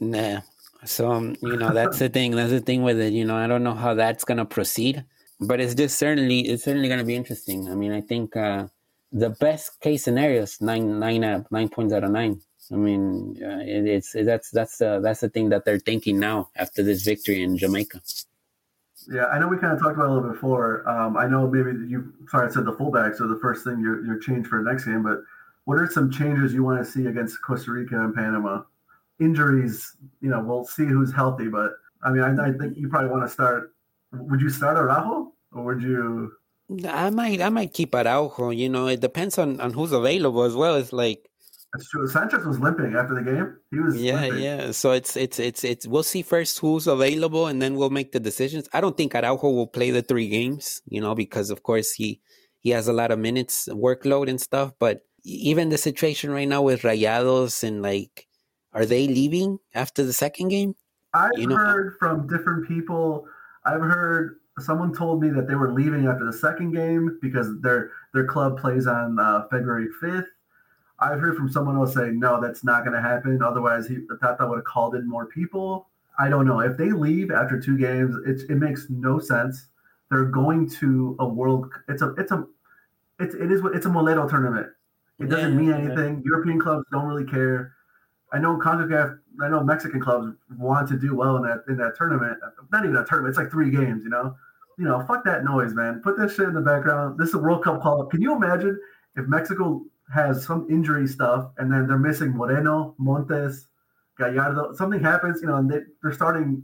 Nah. 0.00 0.40
So 0.84 1.12
um, 1.12 1.36
you 1.40 1.56
know 1.56 1.72
that's 1.72 1.98
the 1.98 2.08
thing. 2.08 2.32
That's 2.32 2.50
the 2.50 2.60
thing 2.60 2.82
with 2.82 2.98
it. 3.00 3.12
You 3.12 3.24
know, 3.24 3.36
I 3.36 3.46
don't 3.46 3.64
know 3.64 3.74
how 3.74 3.94
that's 3.94 4.24
gonna 4.24 4.44
proceed, 4.44 5.04
but 5.40 5.60
it's 5.60 5.74
just 5.74 5.98
certainly 5.98 6.40
it's 6.40 6.64
certainly 6.64 6.88
gonna 6.88 7.04
be 7.04 7.14
interesting. 7.14 7.70
I 7.70 7.74
mean, 7.74 7.92
I 7.92 8.00
think 8.00 8.36
uh, 8.36 8.68
the 9.12 9.30
best 9.30 9.80
case 9.80 10.04
scenario 10.04 10.42
is 10.42 10.60
nine 10.60 10.98
nine 10.98 11.24
out 11.24 11.50
nine 11.50 11.68
points 11.68 11.94
out 11.94 12.04
of 12.04 12.10
nine. 12.10 12.40
I 12.72 12.76
mean, 12.76 13.38
uh, 13.42 13.60
it, 13.60 13.86
it's 13.86 14.14
it, 14.14 14.24
that's 14.24 14.50
that's 14.50 14.80
uh, 14.80 15.00
that's 15.00 15.20
the 15.20 15.28
thing 15.28 15.50
that 15.50 15.64
they're 15.64 15.78
thinking 15.78 16.18
now 16.18 16.50
after 16.56 16.82
this 16.82 17.02
victory 17.02 17.42
in 17.42 17.56
Jamaica. 17.56 18.00
Yeah, 19.10 19.26
I 19.26 19.38
know 19.38 19.48
we 19.48 19.58
kind 19.58 19.72
of 19.72 19.80
talked 19.80 19.96
about 19.96 20.06
it 20.06 20.10
a 20.10 20.14
little 20.14 20.30
before. 20.30 20.88
Um, 20.88 21.16
I 21.16 21.26
know 21.26 21.48
maybe 21.48 21.70
you 21.86 22.12
sorry 22.28 22.48
I 22.48 22.50
said 22.50 22.64
the 22.64 22.72
fullback, 22.72 23.14
so 23.14 23.28
the 23.28 23.38
first 23.40 23.64
thing 23.64 23.80
you're 23.80 24.04
you're 24.04 24.18
changed 24.18 24.48
for 24.48 24.62
next 24.62 24.84
game, 24.84 25.02
but 25.02 25.22
what 25.64 25.78
are 25.78 25.90
some 25.90 26.10
changes 26.10 26.52
you 26.52 26.62
want 26.62 26.84
to 26.84 26.90
see 26.90 27.06
against 27.06 27.40
Costa 27.42 27.72
Rica 27.72 28.00
and 28.02 28.14
Panama? 28.14 28.62
Injuries, 29.20 29.96
you 30.20 30.28
know, 30.28 30.42
we'll 30.42 30.64
see 30.64 30.84
who's 30.84 31.12
healthy, 31.12 31.48
but 31.48 31.72
I 32.02 32.10
mean, 32.10 32.22
I, 32.22 32.48
I 32.48 32.52
think 32.52 32.76
you 32.76 32.88
probably 32.88 33.10
want 33.10 33.22
to 33.22 33.28
start. 33.28 33.72
Would 34.12 34.40
you 34.40 34.50
start 34.50 34.76
Araujo 34.76 35.32
or 35.52 35.64
would 35.64 35.82
you? 35.82 36.32
I 36.88 37.10
might, 37.10 37.40
I 37.40 37.48
might 37.48 37.72
keep 37.72 37.94
Araujo. 37.94 38.50
You 38.50 38.68
know, 38.68 38.88
it 38.88 39.00
depends 39.00 39.38
on 39.38 39.60
on 39.60 39.72
who's 39.72 39.92
available 39.92 40.42
as 40.42 40.54
well. 40.54 40.76
It's 40.76 40.92
like 40.92 41.30
that's 41.74 41.88
true. 41.88 42.06
Sanchez 42.06 42.46
was 42.46 42.60
limping 42.60 42.94
after 42.94 43.14
the 43.14 43.22
game. 43.22 43.56
He 43.72 43.80
was 43.80 43.96
Yeah, 43.96 44.20
limping. 44.20 44.42
yeah. 44.42 44.70
So 44.70 44.92
it's 44.92 45.16
it's 45.16 45.40
it's 45.40 45.64
it's 45.64 45.86
we'll 45.88 46.04
see 46.04 46.22
first 46.22 46.60
who's 46.60 46.86
available 46.86 47.48
and 47.48 47.60
then 47.60 47.74
we'll 47.74 47.90
make 47.90 48.12
the 48.12 48.20
decisions. 48.20 48.68
I 48.72 48.80
don't 48.80 48.96
think 48.96 49.14
Araujo 49.14 49.50
will 49.50 49.66
play 49.66 49.90
the 49.90 50.02
three 50.02 50.28
games, 50.28 50.82
you 50.86 51.00
know, 51.00 51.16
because 51.16 51.50
of 51.50 51.64
course 51.64 51.92
he 51.92 52.20
he 52.60 52.70
has 52.70 52.86
a 52.86 52.92
lot 52.92 53.10
of 53.10 53.18
minutes 53.18 53.68
workload 53.72 54.30
and 54.30 54.40
stuff, 54.40 54.72
but 54.78 55.00
even 55.24 55.70
the 55.70 55.78
situation 55.78 56.30
right 56.30 56.46
now 56.46 56.62
with 56.62 56.82
Rayados 56.82 57.64
and 57.64 57.82
like 57.82 58.28
are 58.72 58.86
they 58.86 59.08
leaving 59.08 59.58
after 59.74 60.04
the 60.04 60.12
second 60.12 60.48
game? 60.48 60.76
I've 61.12 61.30
you 61.34 61.48
know, 61.48 61.56
heard 61.56 61.96
from 61.98 62.28
different 62.28 62.68
people. 62.68 63.26
I've 63.64 63.80
heard 63.80 64.36
someone 64.60 64.94
told 64.94 65.20
me 65.20 65.30
that 65.30 65.48
they 65.48 65.56
were 65.56 65.72
leaving 65.72 66.06
after 66.06 66.24
the 66.24 66.32
second 66.32 66.72
game 66.72 67.18
because 67.20 67.48
their 67.62 67.90
their 68.12 68.26
club 68.26 68.58
plays 68.60 68.86
on 68.86 69.18
uh, 69.18 69.48
February 69.50 69.88
5th 70.00 70.26
I've 70.98 71.20
heard 71.20 71.36
from 71.36 71.50
someone 71.50 71.76
else 71.76 71.94
saying, 71.94 72.18
no, 72.18 72.40
that's 72.40 72.64
not 72.64 72.84
going 72.84 72.94
to 72.94 73.02
happen. 73.02 73.42
Otherwise, 73.42 73.88
he, 73.88 73.98
Tata 74.20 74.46
would 74.46 74.56
have 74.56 74.64
called 74.64 74.94
in 74.94 75.08
more 75.08 75.26
people. 75.26 75.88
I 76.18 76.28
don't 76.28 76.46
know. 76.46 76.60
If 76.60 76.76
they 76.76 76.92
leave 76.92 77.30
after 77.30 77.58
two 77.58 77.76
games, 77.76 78.14
it, 78.26 78.48
it 78.50 78.56
makes 78.56 78.86
no 78.88 79.18
sense. 79.18 79.66
They're 80.10 80.24
going 80.24 80.68
to 80.80 81.16
a 81.18 81.26
world. 81.26 81.72
It's 81.88 82.02
a 82.02 82.14
it's 82.14 82.30
a 82.30 82.46
it's 83.18 83.34
it 83.34 83.50
is 83.50 83.62
it's 83.74 83.86
a 83.86 83.88
Molero 83.88 84.28
tournament. 84.28 84.68
It 85.18 85.28
doesn't 85.28 85.52
yeah, 85.52 85.58
mean 85.58 85.72
anything. 85.72 86.16
Yeah. 86.16 86.22
European 86.26 86.60
clubs 86.60 86.84
don't 86.92 87.06
really 87.06 87.24
care. 87.24 87.72
I 88.32 88.38
know 88.38 88.56
Concacaf. 88.56 89.18
I 89.42 89.48
know 89.48 89.64
Mexican 89.64 90.00
clubs 90.00 90.36
want 90.56 90.88
to 90.90 90.98
do 90.98 91.16
well 91.16 91.36
in 91.36 91.42
that 91.42 91.64
in 91.68 91.76
that 91.78 91.96
tournament. 91.96 92.38
Not 92.70 92.84
even 92.84 92.96
a 92.96 93.04
tournament. 93.04 93.30
It's 93.30 93.38
like 93.38 93.50
three 93.50 93.70
games. 93.70 94.04
You 94.04 94.10
know. 94.10 94.36
You 94.78 94.84
know. 94.84 95.04
Fuck 95.08 95.24
that 95.24 95.42
noise, 95.42 95.74
man. 95.74 96.00
Put 96.00 96.16
that 96.18 96.30
shit 96.30 96.46
in 96.46 96.54
the 96.54 96.60
background. 96.60 97.18
This 97.18 97.30
is 97.30 97.34
a 97.34 97.38
World 97.38 97.64
Cup 97.64 97.82
call. 97.82 98.06
Can 98.06 98.22
you 98.22 98.34
imagine 98.34 98.78
if 99.16 99.26
Mexico 99.26 99.82
has 100.12 100.44
some 100.44 100.66
injury 100.70 101.06
stuff 101.06 101.50
and 101.58 101.72
then 101.72 101.86
they're 101.86 101.98
missing 101.98 102.30
Moreno, 102.30 102.94
Montes, 102.98 103.68
Gallardo, 104.18 104.74
something 104.74 105.00
happens, 105.00 105.40
you 105.40 105.48
know, 105.48 105.56
and 105.56 105.70
they, 105.70 105.80
they're 106.02 106.12
starting 106.12 106.62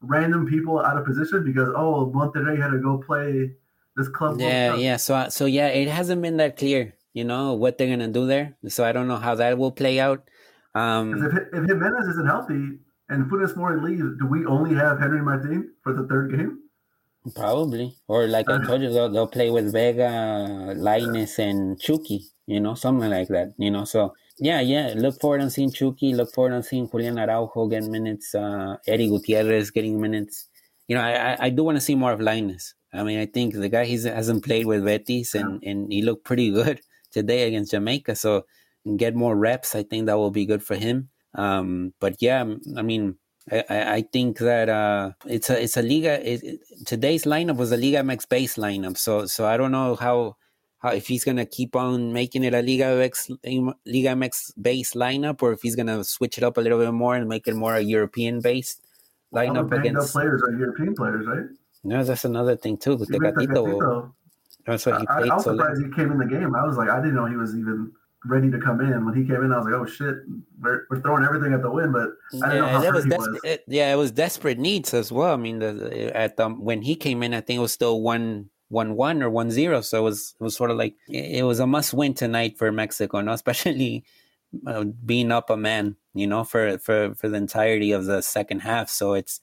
random 0.00 0.46
people 0.46 0.80
out 0.80 0.96
of 0.96 1.04
position 1.04 1.44
because 1.44 1.68
oh 1.76 2.10
Monterrey 2.14 2.60
had 2.60 2.70
to 2.70 2.78
go 2.78 2.98
play 2.98 3.50
this 3.96 4.08
club. 4.08 4.40
Yeah, 4.40 4.74
yeah. 4.76 4.96
So 4.96 5.28
so 5.28 5.46
yeah, 5.46 5.68
it 5.68 5.88
hasn't 5.88 6.22
been 6.22 6.36
that 6.38 6.56
clear, 6.56 6.94
you 7.12 7.24
know, 7.24 7.54
what 7.54 7.78
they're 7.78 7.88
gonna 7.88 8.08
do 8.08 8.26
there. 8.26 8.56
So 8.68 8.84
I 8.84 8.92
don't 8.92 9.08
know 9.08 9.16
how 9.16 9.34
that 9.36 9.58
will 9.58 9.72
play 9.72 10.00
out. 10.00 10.28
Um, 10.74 11.14
if, 11.14 11.34
if 11.52 11.68
Jimenez 11.68 12.08
isn't 12.08 12.26
healthy 12.26 12.78
and 13.08 13.30
Funes 13.30 13.56
Mori 13.56 13.80
leaves, 13.80 14.16
do 14.18 14.26
we 14.26 14.46
only 14.46 14.74
have 14.74 15.00
Henry 15.00 15.22
Martin 15.22 15.72
for 15.82 15.92
the 15.92 16.06
third 16.06 16.30
game? 16.30 16.60
Probably, 17.34 17.94
or 18.06 18.26
like 18.26 18.48
I 18.48 18.64
told 18.64 18.82
you, 18.82 18.92
they'll, 18.92 19.08
they'll 19.08 19.26
play 19.26 19.50
with 19.50 19.72
Vega, 19.72 20.74
Lainez, 20.76 21.38
and 21.38 21.80
Chucky. 21.80 22.26
You 22.46 22.60
know, 22.60 22.74
something 22.74 23.10
like 23.10 23.28
that. 23.28 23.54
You 23.58 23.70
know, 23.70 23.84
so 23.84 24.14
yeah, 24.38 24.60
yeah. 24.60 24.94
Look 24.96 25.20
forward 25.20 25.40
to 25.40 25.50
seeing 25.50 25.72
Chucky. 25.72 26.14
Look 26.14 26.32
forward 26.32 26.50
to 26.50 26.62
seeing 26.62 26.88
Julian 26.88 27.18
Araujo 27.18 27.66
get 27.66 27.84
minutes. 27.84 28.34
Uh, 28.34 28.76
Eddie 28.86 29.08
Gutierrez 29.08 29.70
getting 29.70 30.00
minutes. 30.00 30.48
You 30.86 30.96
know, 30.96 31.02
I 31.02 31.32
I, 31.32 31.36
I 31.46 31.50
do 31.50 31.64
want 31.64 31.76
to 31.76 31.80
see 31.80 31.94
more 31.94 32.12
of 32.12 32.20
Lainez. 32.20 32.74
I 32.92 33.02
mean, 33.02 33.18
I 33.18 33.26
think 33.26 33.54
the 33.54 33.68
guy 33.68 33.84
he's 33.84 34.04
hasn't 34.04 34.44
played 34.44 34.66
with 34.66 34.84
Betis, 34.84 35.34
and 35.34 35.62
and 35.62 35.92
he 35.92 36.02
looked 36.02 36.24
pretty 36.24 36.50
good 36.50 36.80
today 37.10 37.48
against 37.48 37.72
Jamaica. 37.72 38.16
So 38.16 38.44
get 38.96 39.14
more 39.14 39.36
reps. 39.36 39.74
I 39.74 39.82
think 39.82 40.06
that 40.06 40.16
will 40.16 40.30
be 40.30 40.46
good 40.46 40.62
for 40.62 40.76
him. 40.76 41.10
Um, 41.34 41.92
but 42.00 42.16
yeah, 42.20 42.44
I 42.76 42.82
mean, 42.82 43.16
I, 43.52 43.94
I 43.94 44.02
think 44.02 44.38
that 44.38 44.68
uh, 44.68 45.12
it's 45.26 45.50
a 45.50 45.62
it's 45.62 45.76
a 45.76 45.82
Liga. 45.82 46.20
It, 46.22 46.60
today's 46.86 47.24
lineup 47.24 47.56
was 47.56 47.72
a 47.72 47.76
Liga 47.76 47.98
MX 47.98 48.28
base 48.28 48.56
lineup. 48.56 48.96
So 48.96 49.26
so 49.26 49.46
I 49.46 49.56
don't 49.56 49.72
know 49.72 49.96
how 49.96 50.36
how 50.78 50.90
if 50.90 51.06
he's 51.06 51.24
gonna 51.24 51.46
keep 51.46 51.74
on 51.76 52.12
making 52.12 52.44
it 52.44 52.54
a 52.54 52.62
Liga 52.62 52.84
MX 52.84 53.38
Liga 53.86 54.08
MX 54.08 54.52
base 54.60 54.94
lineup, 54.94 55.42
or 55.42 55.52
if 55.52 55.62
he's 55.62 55.76
gonna 55.76 56.04
switch 56.04 56.38
it 56.38 56.44
up 56.44 56.56
a 56.56 56.60
little 56.60 56.78
bit 56.78 56.92
more 56.92 57.16
and 57.16 57.28
make 57.28 57.46
it 57.46 57.54
more 57.54 57.74
a 57.74 57.80
European 57.80 58.40
based 58.40 58.82
lineup 59.32 59.72
All 59.72 59.78
against 59.78 60.12
players 60.12 60.42
are 60.42 60.56
European 60.56 60.94
players, 60.94 61.26
right? 61.26 61.46
No, 61.84 62.04
that's 62.04 62.24
another 62.24 62.56
thing 62.56 62.76
too. 62.76 62.96
Tecatito, 62.98 64.12
that's 64.66 64.84
what 64.86 65.00
he 65.00 65.06
played. 65.06 65.30
I, 65.30 65.32
I 65.32 65.34
was 65.36 65.44
so 65.44 65.56
surprised 65.56 65.82
he 65.82 65.90
came 65.92 66.12
in 66.12 66.18
the 66.18 66.26
game. 66.26 66.54
I 66.54 66.66
was 66.66 66.76
like, 66.76 66.90
I 66.90 66.96
didn't 67.00 67.14
know 67.14 67.26
he 67.26 67.36
was 67.36 67.56
even 67.56 67.92
ready 68.24 68.50
to 68.50 68.58
come 68.58 68.80
in. 68.80 69.04
When 69.04 69.14
he 69.14 69.24
came 69.24 69.42
in, 69.44 69.52
I 69.52 69.58
was 69.58 69.66
like, 69.66 69.74
oh 69.74 69.86
shit, 69.86 70.16
we're, 70.60 70.86
we're 70.90 71.00
throwing 71.00 71.24
everything 71.24 71.52
at 71.52 71.62
the 71.62 71.70
wind. 71.70 71.92
But 71.92 72.10
I 72.42 72.52
didn't 72.52 72.64
yeah, 72.64 72.72
know 72.72 72.80
how 72.80 72.92
was, 72.92 73.04
des- 73.04 73.16
was. 73.16 73.40
It, 73.44 73.64
yeah, 73.68 73.92
it 73.92 73.96
was 73.96 74.10
desperate 74.10 74.58
needs 74.58 74.94
as 74.94 75.12
well. 75.12 75.32
I 75.32 75.36
mean, 75.36 75.60
the, 75.60 76.16
at 76.16 76.36
the, 76.36 76.48
when 76.48 76.82
he 76.82 76.94
came 76.94 77.22
in, 77.22 77.34
I 77.34 77.40
think 77.40 77.58
it 77.58 77.62
was 77.62 77.72
still 77.72 78.00
one 78.00 78.50
one 78.68 78.96
one 78.96 79.22
or 79.22 79.30
one 79.30 79.50
zero. 79.50 79.80
So 79.80 79.98
it 79.98 80.02
was 80.02 80.34
it 80.38 80.42
was 80.42 80.56
sort 80.56 80.70
of 80.70 80.76
like 80.76 80.94
it 81.08 81.44
was 81.44 81.60
a 81.60 81.66
must 81.66 81.94
win 81.94 82.14
tonight 82.14 82.58
for 82.58 82.70
Mexico, 82.70 83.20
no, 83.20 83.32
especially 83.32 84.04
uh, 84.66 84.84
being 85.04 85.32
up 85.32 85.50
a 85.50 85.56
man, 85.56 85.96
you 86.14 86.26
know, 86.26 86.44
for 86.44 86.78
for 86.78 87.14
for 87.14 87.28
the 87.28 87.36
entirety 87.36 87.92
of 87.92 88.06
the 88.06 88.22
second 88.22 88.60
half. 88.60 88.88
So 88.88 89.14
it's 89.14 89.40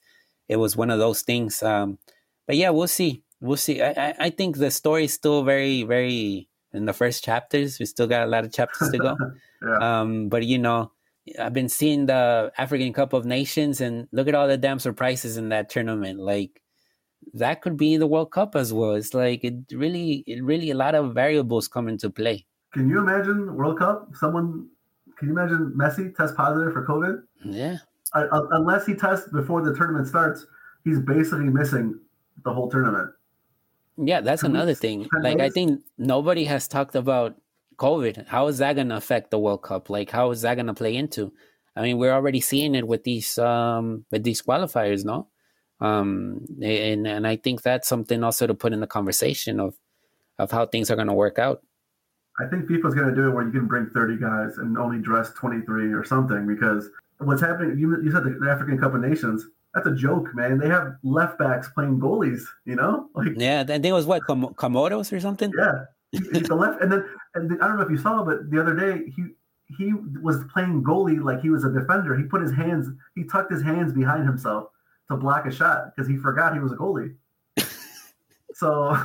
it 0.48 0.56
was 0.56 0.76
one 0.76 0.90
of 0.90 0.98
those 0.98 1.22
things. 1.22 1.62
Um, 1.62 1.98
but 2.46 2.56
yeah, 2.56 2.70
we'll 2.70 2.86
see. 2.86 3.24
We'll 3.40 3.56
see. 3.56 3.82
I, 3.82 3.90
I, 3.90 4.14
I 4.20 4.30
think 4.30 4.56
the 4.56 4.70
story 4.70 5.04
is 5.04 5.12
still 5.12 5.42
very 5.42 5.82
very 5.82 6.48
in 6.76 6.84
the 6.84 6.92
first 6.92 7.24
chapters. 7.24 7.78
We 7.78 7.86
still 7.86 8.06
got 8.06 8.22
a 8.22 8.30
lot 8.30 8.44
of 8.44 8.52
chapters 8.52 8.90
to 8.90 8.98
go. 8.98 9.16
yeah. 9.62 10.00
um, 10.00 10.28
but 10.28 10.44
you 10.44 10.58
know, 10.58 10.92
I've 11.38 11.52
been 11.52 11.68
seeing 11.68 12.06
the 12.06 12.52
African 12.56 12.92
Cup 12.92 13.12
of 13.12 13.24
Nations, 13.24 13.80
and 13.80 14.08
look 14.12 14.28
at 14.28 14.34
all 14.34 14.46
the 14.46 14.56
damn 14.56 14.78
surprises 14.78 15.36
in 15.36 15.48
that 15.48 15.70
tournament. 15.70 16.20
Like 16.20 16.62
that 17.34 17.62
could 17.62 17.76
be 17.76 17.96
the 17.96 18.06
World 18.06 18.30
Cup 18.30 18.54
as 18.54 18.72
well. 18.72 18.92
It's 18.92 19.14
like 19.14 19.44
it 19.44 19.54
really, 19.72 20.24
it 20.26 20.42
really 20.42 20.70
a 20.70 20.74
lot 20.74 20.94
of 20.94 21.14
variables 21.14 21.68
come 21.68 21.88
into 21.88 22.10
play. 22.10 22.46
Can 22.72 22.88
you 22.88 22.98
imagine 22.98 23.54
World 23.56 23.78
Cup? 23.78 24.10
Someone, 24.14 24.68
can 25.18 25.28
you 25.28 25.34
imagine 25.34 25.72
Messi 25.76 26.14
test 26.14 26.36
positive 26.36 26.72
for 26.72 26.86
COVID? 26.86 27.22
Yeah. 27.44 27.78
Uh, 28.12 28.42
unless 28.52 28.86
he 28.86 28.94
tests 28.94 29.28
before 29.30 29.62
the 29.62 29.74
tournament 29.74 30.06
starts, 30.06 30.46
he's 30.84 31.00
basically 31.00 31.48
missing 31.48 31.98
the 32.44 32.52
whole 32.52 32.70
tournament. 32.70 33.10
Yeah, 33.98 34.20
that's 34.20 34.42
another 34.42 34.74
thing. 34.74 35.08
Like 35.22 35.40
I 35.40 35.48
think 35.48 35.80
nobody 35.96 36.44
has 36.44 36.68
talked 36.68 36.94
about 36.94 37.36
COVID. 37.76 38.26
How 38.26 38.48
is 38.48 38.58
that 38.58 38.76
going 38.76 38.90
to 38.90 38.96
affect 38.96 39.30
the 39.30 39.38
World 39.38 39.62
Cup? 39.62 39.88
Like 39.88 40.10
how 40.10 40.30
is 40.30 40.42
that 40.42 40.54
going 40.54 40.66
to 40.66 40.74
play 40.74 40.96
into? 40.96 41.32
I 41.74 41.82
mean, 41.82 41.98
we're 41.98 42.12
already 42.12 42.40
seeing 42.40 42.74
it 42.74 42.86
with 42.86 43.04
these 43.04 43.38
um 43.38 44.04
with 44.10 44.22
these 44.22 44.42
qualifiers, 44.42 45.04
no? 45.04 45.28
Um 45.80 46.46
and 46.62 47.06
and 47.06 47.26
I 47.26 47.36
think 47.36 47.62
that's 47.62 47.88
something 47.88 48.24
also 48.24 48.46
to 48.46 48.54
put 48.54 48.72
in 48.72 48.80
the 48.80 48.86
conversation 48.86 49.60
of 49.60 49.74
of 50.38 50.50
how 50.50 50.66
things 50.66 50.90
are 50.90 50.96
going 50.96 51.08
to 51.08 51.14
work 51.14 51.38
out. 51.38 51.62
I 52.38 52.46
think 52.48 52.66
FIFA's 52.66 52.94
going 52.94 53.08
to 53.08 53.14
do 53.14 53.28
it 53.28 53.34
where 53.34 53.44
you 53.44 53.50
can 53.50 53.66
bring 53.66 53.86
30 53.94 54.18
guys 54.18 54.58
and 54.58 54.76
only 54.76 55.00
dress 55.00 55.32
23 55.32 55.94
or 55.94 56.04
something 56.04 56.46
because 56.46 56.90
what's 57.18 57.40
happening 57.40 57.78
you, 57.78 57.96
you 58.02 58.10
said 58.10 58.24
the, 58.24 58.36
the 58.38 58.50
African 58.50 58.78
Cup 58.78 58.94
of 58.94 59.00
Nations 59.00 59.46
that's 59.76 59.86
a 59.86 59.94
joke, 59.94 60.34
man. 60.34 60.58
They 60.58 60.68
have 60.68 60.96
left 61.02 61.38
backs 61.38 61.68
playing 61.68 62.00
goalies, 62.00 62.40
you 62.64 62.76
know? 62.76 63.10
Like 63.14 63.34
Yeah, 63.36 63.60
I 63.60 63.64
think 63.64 63.84
it 63.84 63.92
was 63.92 64.06
what 64.06 64.22
Comoros 64.22 65.12
or 65.12 65.20
something? 65.20 65.52
Yeah. 65.56 65.84
He's 66.12 66.48
the 66.48 66.54
left 66.54 66.80
and 66.80 66.90
then 66.90 67.04
and 67.34 67.62
I 67.62 67.68
don't 67.68 67.76
know 67.76 67.82
if 67.82 67.90
you 67.90 67.98
saw, 67.98 68.24
but 68.24 68.50
the 68.50 68.58
other 68.58 68.74
day 68.74 69.12
he 69.14 69.22
he 69.78 69.92
was 70.22 70.38
playing 70.50 70.82
goalie 70.82 71.22
like 71.22 71.42
he 71.42 71.50
was 71.50 71.64
a 71.64 71.70
defender. 71.70 72.16
He 72.16 72.24
put 72.24 72.40
his 72.40 72.52
hands, 72.52 72.88
he 73.14 73.24
tucked 73.24 73.52
his 73.52 73.62
hands 73.62 73.92
behind 73.92 74.24
himself 74.24 74.70
to 75.10 75.16
block 75.18 75.44
a 75.44 75.52
shot 75.52 75.94
because 75.94 76.08
he 76.08 76.16
forgot 76.16 76.54
he 76.54 76.60
was 76.60 76.72
a 76.72 76.76
goalie. 76.76 77.14
so 78.54 78.96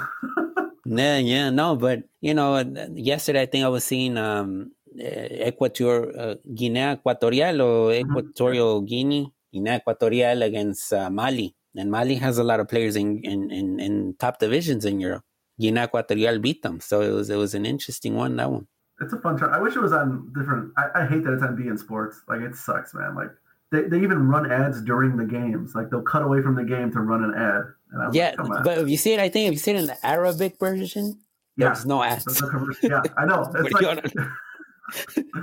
Yeah, 0.86 1.18
yeah, 1.18 1.50
no, 1.50 1.76
but 1.76 2.04
you 2.22 2.34
know, 2.34 2.60
yesterday 2.94 3.42
I 3.42 3.46
think 3.46 3.66
I 3.66 3.68
was 3.68 3.84
seeing 3.84 4.18
um 4.18 4.72
Equator 4.96 6.18
uh, 6.18 6.36
Guinea 6.56 6.94
Equatorial 6.94 7.62
or. 7.62 7.94
Equatorial 7.94 8.80
mm-hmm. 8.80 8.86
Guinea 8.86 9.34
Guinea 9.54 9.76
Equatorial 9.76 10.44
against 10.44 10.94
uh, 10.94 11.10
Mali, 11.10 11.56
and 11.76 11.92
Mali 11.92 12.16
has 12.16 12.38
a 12.38 12.44
lot 12.44 12.60
of 12.60 12.68
players 12.68 12.96
in, 12.96 13.20
in, 13.24 13.52
in, 13.52 13.80
in 13.80 14.16
top 14.18 14.40
divisions 14.40 14.86
in 14.86 15.00
Europe. 15.00 15.24
Guinea 15.60 15.84
Equatorial 15.84 16.40
beat 16.40 16.64
them, 16.64 16.80
so 16.80 17.02
it 17.02 17.12
was 17.12 17.30
it 17.30 17.36
was 17.36 17.54
an 17.54 17.66
interesting 17.66 18.16
one. 18.16 18.36
That 18.38 18.52
one. 18.52 18.68
It's 19.02 19.14
a 19.14 19.20
fun 19.20 19.38
turn. 19.38 19.54
I 19.54 19.60
wish 19.60 19.76
it 19.76 19.82
was 19.82 19.94
on 19.94 20.32
different. 20.38 20.72
I, 20.78 21.02
I 21.02 21.06
hate 21.06 21.24
that 21.24 21.34
it's 21.34 21.44
on 21.44 21.58
beIN 21.58 21.78
Sports. 21.78 22.22
Like 22.28 22.42
it 22.42 22.56
sucks, 22.56 22.94
man. 22.94 23.16
Like 23.16 23.30
they, 23.72 23.84
they 23.84 23.98
even 23.98 24.28
run 24.28 24.52
ads 24.52 24.82
during 24.82 25.18
the 25.18 25.26
games. 25.26 25.74
Like 25.76 25.90
they'll 25.90 26.02
cut 26.02 26.24
away 26.24 26.42
from 26.42 26.56
the 26.56 26.64
game 26.64 26.92
to 26.92 27.00
run 27.00 27.24
an 27.24 27.34
ad. 27.34 28.14
yeah, 28.14 28.36
like, 28.38 28.64
but 28.64 28.78
if 28.78 28.90
you 28.90 28.98
see 28.98 29.14
it, 29.14 29.20
I 29.20 29.30
think 29.30 29.48
if 29.48 29.54
you 29.54 29.60
see 29.60 29.72
it 29.72 29.78
in 29.78 29.88
the 29.88 30.06
Arabic 30.06 30.60
version, 30.60 31.20
there's 31.58 31.86
no 31.86 32.04
ads. 32.04 32.42
yeah, 32.84 33.02
I 33.18 33.26
know. 33.26 33.52
It's 33.56 33.74
like, 33.74 35.26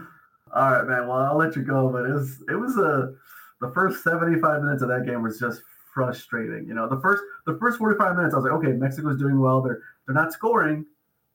all 0.54 0.72
right, 0.72 0.86
man. 0.86 1.08
Well, 1.08 1.18
I'll 1.18 1.38
let 1.38 1.56
you 1.56 1.62
go, 1.62 1.88
but 1.90 2.04
it 2.04 2.12
was 2.12 2.42
it 2.48 2.54
was 2.54 2.76
a 2.76 3.14
the 3.60 3.70
first 3.70 4.04
75 4.04 4.62
minutes 4.62 4.82
of 4.82 4.88
that 4.88 5.04
game 5.06 5.22
was 5.22 5.38
just 5.38 5.62
frustrating. 5.92 6.66
You 6.66 6.74
know, 6.74 6.88
the 6.88 7.00
first 7.00 7.22
the 7.46 7.56
first 7.58 7.78
45 7.78 8.16
minutes, 8.16 8.34
I 8.34 8.38
was 8.38 8.44
like, 8.44 8.52
okay, 8.54 8.72
Mexico's 8.72 9.18
doing 9.18 9.40
well. 9.40 9.60
They're 9.60 9.80
they're 10.06 10.14
not 10.14 10.32
scoring, 10.32 10.86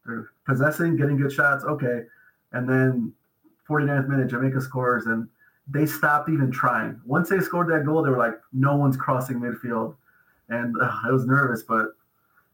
they're 0.06 0.30
possessing, 0.46 0.96
getting 0.96 1.18
good 1.18 1.32
shots. 1.32 1.64
Okay, 1.64 2.04
and 2.52 2.68
then 2.68 3.14
49th 3.70 4.08
minute, 4.08 4.30
Jamaica 4.30 4.62
scores, 4.62 5.06
and 5.06 5.28
they 5.68 5.86
stopped 5.86 6.30
even 6.30 6.52
trying. 6.52 7.00
Once 7.06 7.30
they 7.30 7.40
scored 7.40 7.70
that 7.70 7.86
goal, 7.86 8.04
they 8.04 8.10
were 8.10 8.18
like, 8.18 8.40
no 8.52 8.76
one's 8.76 8.98
crossing 8.98 9.40
midfield, 9.40 9.96
and 10.50 10.76
uh, 10.82 10.92
I 11.06 11.12
was 11.12 11.26
nervous. 11.26 11.64
But 11.64 11.88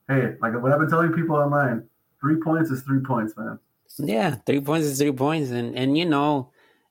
hey, 0.07 0.35
like 0.41 0.59
what 0.61 0.71
I've 0.71 0.79
been 0.79 0.89
telling 0.89 1.13
people 1.13 1.35
online, 1.35 1.87
three 2.19 2.37
points 2.37 2.71
is 2.71 2.81
three 2.81 3.01
points, 3.01 3.35
man. 3.37 3.59
Yeah, 3.97 4.35
three 4.45 4.61
points 4.61 4.87
is 4.87 4.99
three 4.99 5.11
points, 5.11 5.51
and 5.51 5.75
and 5.75 5.97
you 5.97 6.05
know 6.05 6.49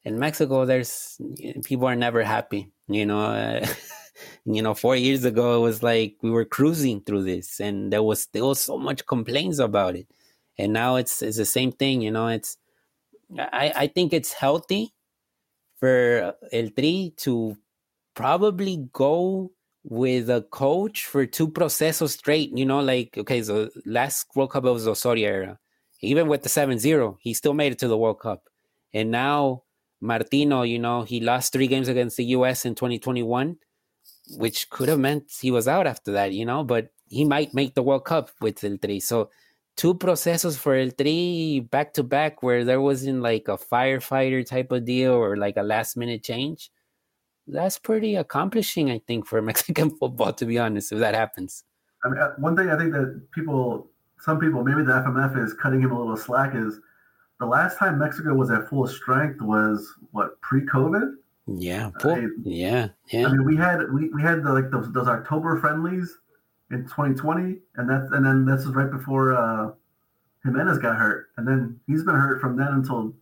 in 0.08 0.18
Mexico, 0.18 0.64
there's 0.64 1.20
people 1.64 1.86
are 1.86 1.94
never 1.96 2.22
happy. 2.22 2.72
You 2.88 3.04
know, 3.04 3.20
uh, 3.20 3.66
you 4.46 4.62
know, 4.62 4.74
four 4.74 4.96
years 4.96 5.24
ago 5.24 5.56
it 5.58 5.60
was 5.60 5.82
like 5.82 6.16
we 6.22 6.30
were 6.30 6.46
cruising 6.46 7.02
through 7.02 7.24
this, 7.24 7.60
and 7.60 7.92
there 7.92 8.02
was 8.02 8.22
still 8.22 8.54
so 8.54 8.78
much 8.78 9.06
complaints 9.06 9.58
about 9.58 9.96
it. 9.96 10.08
And 10.56 10.72
now 10.72 10.96
it's 10.96 11.22
it's 11.22 11.36
the 11.36 11.44
same 11.44 11.72
thing. 11.72 12.00
You 12.00 12.10
know, 12.10 12.28
it's 12.28 12.56
I 13.38 13.72
I 13.76 13.86
think 13.88 14.12
it's 14.12 14.32
healthy 14.32 14.94
for 15.78 16.34
El 16.52 16.70
Tri 16.70 17.12
to 17.18 17.56
probably 18.14 18.88
go 18.92 19.52
with 19.84 20.30
a 20.30 20.42
coach 20.50 21.04
for 21.04 21.26
two 21.26 21.48
procesos 21.48 22.14
straight. 22.14 22.56
You 22.56 22.64
know, 22.64 22.80
like 22.80 23.18
okay, 23.18 23.42
so 23.42 23.68
last 23.84 24.26
World 24.34 24.52
Cup 24.52 24.64
was 24.64 24.88
Osorio 24.88 25.28
era. 25.28 25.58
Even 26.00 26.28
with 26.28 26.44
the 26.44 26.48
7-0, 26.48 27.16
he 27.20 27.34
still 27.34 27.54
made 27.54 27.72
it 27.72 27.78
to 27.80 27.88
the 27.88 27.98
World 27.98 28.20
Cup. 28.20 28.44
And 28.94 29.10
now 29.10 29.64
Martino, 30.00 30.62
you 30.62 30.78
know, 30.78 31.02
he 31.02 31.20
lost 31.20 31.52
three 31.52 31.66
games 31.66 31.88
against 31.88 32.16
the 32.16 32.24
US 32.26 32.64
in 32.64 32.74
2021, 32.74 33.56
which 34.36 34.70
could 34.70 34.88
have 34.88 34.98
meant 34.98 35.32
he 35.40 35.50
was 35.50 35.66
out 35.66 35.86
after 35.86 36.12
that, 36.12 36.32
you 36.32 36.44
know, 36.44 36.62
but 36.62 36.90
he 37.08 37.24
might 37.24 37.54
make 37.54 37.74
the 37.74 37.82
World 37.82 38.04
Cup 38.04 38.30
with 38.40 38.62
El 38.62 38.78
Tri. 38.78 38.98
So 38.98 39.30
two 39.76 39.94
procesos 39.94 40.56
for 40.56 40.74
El 40.74 40.90
Tri 40.90 41.60
back 41.60 41.94
to 41.94 42.02
back 42.02 42.42
where 42.42 42.64
there 42.64 42.80
wasn't 42.80 43.22
like 43.22 43.48
a 43.48 43.56
firefighter 43.56 44.46
type 44.46 44.70
of 44.72 44.84
deal 44.84 45.12
or 45.12 45.36
like 45.36 45.56
a 45.56 45.62
last 45.62 45.96
minute 45.96 46.22
change. 46.22 46.70
That's 47.46 47.78
pretty 47.78 48.14
accomplishing, 48.14 48.90
I 48.90 48.98
think, 48.98 49.26
for 49.26 49.40
Mexican 49.50 49.90
football, 49.90 50.32
to 50.34 50.44
be 50.44 50.58
honest, 50.58 50.92
if 50.92 50.98
that 50.98 51.14
happens. 51.14 51.64
I 52.04 52.08
mean, 52.08 52.18
uh, 52.18 52.32
one 52.38 52.56
thing 52.56 52.70
I 52.70 52.76
think 52.76 52.92
that 52.92 53.22
people, 53.32 53.90
some 54.20 54.38
people, 54.38 54.62
maybe 54.62 54.82
the 54.82 54.92
FMF 54.92 55.42
is 55.42 55.54
cutting 55.54 55.80
him 55.80 55.90
a 55.90 55.98
little 55.98 56.16
slack 56.16 56.54
is 56.54 56.78
the 57.38 57.46
last 57.46 57.78
time 57.78 57.98
Mexico 57.98 58.34
was 58.34 58.50
at 58.50 58.68
full 58.68 58.86
strength 58.86 59.40
was 59.40 59.94
what 60.10 60.40
pre-COVID. 60.40 61.14
Yeah, 61.46 61.90
I, 62.04 62.26
yeah, 62.42 62.88
yeah. 63.10 63.26
I 63.26 63.32
mean, 63.32 63.44
we 63.44 63.56
had 63.56 63.90
we, 63.92 64.10
we 64.10 64.20
had 64.20 64.42
the, 64.42 64.52
like 64.52 64.70
those, 64.70 64.92
those 64.92 65.08
October 65.08 65.58
friendlies 65.58 66.18
in 66.70 66.84
2020, 66.84 67.58
and 67.76 67.88
that's 67.88 68.12
and 68.12 68.24
then 68.24 68.44
this 68.44 68.62
is 68.62 68.74
right 68.74 68.90
before 68.90 69.34
uh, 69.34 69.70
Jimenez 70.44 70.78
got 70.78 70.96
hurt, 70.96 71.30
and 71.38 71.48
then 71.48 71.80
he's 71.86 72.02
been 72.02 72.16
hurt 72.16 72.40
from 72.40 72.56
then 72.56 72.68
until 72.68 73.14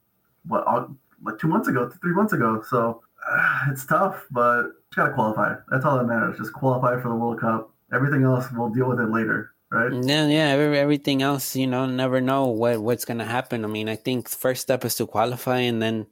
what 0.48 0.88
like 1.22 1.38
two 1.38 1.46
months 1.46 1.68
ago, 1.68 1.88
three 2.00 2.14
months 2.14 2.33
ago. 2.33 2.64
So 2.68 3.02
uh, 3.29 3.66
it's 3.70 3.87
tough, 3.87 4.26
but 4.33 4.62
you 4.64 4.96
got 4.96 5.09
to 5.09 5.14
qualify. 5.14 5.55
That's 5.70 5.85
all 5.85 5.96
that 5.98 6.05
matters. 6.05 6.37
Just 6.37 6.52
qualify 6.52 7.00
for 7.00 7.09
the 7.09 7.14
World 7.14 7.40
Cup. 7.40 7.72
Everything 7.94 8.24
else, 8.24 8.46
we'll 8.52 8.70
deal 8.70 8.88
with 8.88 8.98
it 8.98 9.11
later 9.11 9.52
right? 9.70 9.92
Yeah, 9.92 10.26
yeah. 10.26 10.48
Everything 10.48 11.22
else, 11.22 11.57
you 11.57 11.66
know, 11.66 11.87
never 11.87 12.20
know 12.20 12.46
what 12.46 12.81
what's 12.81 13.05
gonna 13.05 13.24
happen. 13.24 13.64
I 13.64 13.68
mean, 13.68 13.88
I 13.88 13.96
think 13.96 14.29
first 14.29 14.62
step 14.62 14.85
is 14.85 14.94
to 14.96 15.07
qualify, 15.07 15.61
and 15.61 15.83
then 15.83 16.07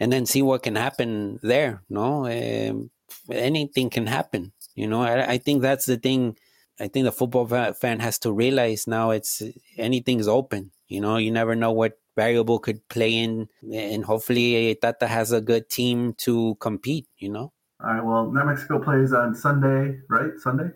and 0.00 0.12
then 0.12 0.26
see 0.26 0.42
what 0.42 0.62
can 0.62 0.76
happen 0.76 1.38
there. 1.42 1.82
No, 1.88 2.26
um, 2.26 2.90
anything 3.30 3.90
can 3.90 4.06
happen. 4.06 4.52
You 4.74 4.86
know, 4.88 5.02
I, 5.02 5.32
I 5.32 5.38
think 5.38 5.62
that's 5.62 5.86
the 5.86 5.96
thing. 5.96 6.36
I 6.80 6.88
think 6.88 7.04
the 7.04 7.12
football 7.12 7.46
fan 7.46 8.00
has 8.00 8.18
to 8.20 8.32
realize 8.32 8.86
now 8.86 9.10
it's 9.10 9.42
anything's 9.76 10.26
open. 10.26 10.72
You 10.88 11.00
know, 11.00 11.16
you 11.16 11.30
never 11.30 11.54
know 11.54 11.72
what 11.72 11.98
variable 12.16 12.58
could 12.58 12.86
play 12.88 13.14
in, 13.14 13.48
and 13.72 14.04
hopefully 14.04 14.74
Tata 14.80 15.06
has 15.06 15.32
a 15.32 15.40
good 15.40 15.68
team 15.68 16.14
to 16.18 16.56
compete. 16.56 17.06
You 17.18 17.30
know. 17.30 17.52
All 17.82 17.94
right. 17.94 18.04
Well, 18.04 18.32
New 18.32 18.44
Mexico 18.44 18.78
plays 18.78 19.12
on 19.12 19.34
Sunday, 19.34 19.98
right? 20.08 20.30
Sunday. 20.38 20.70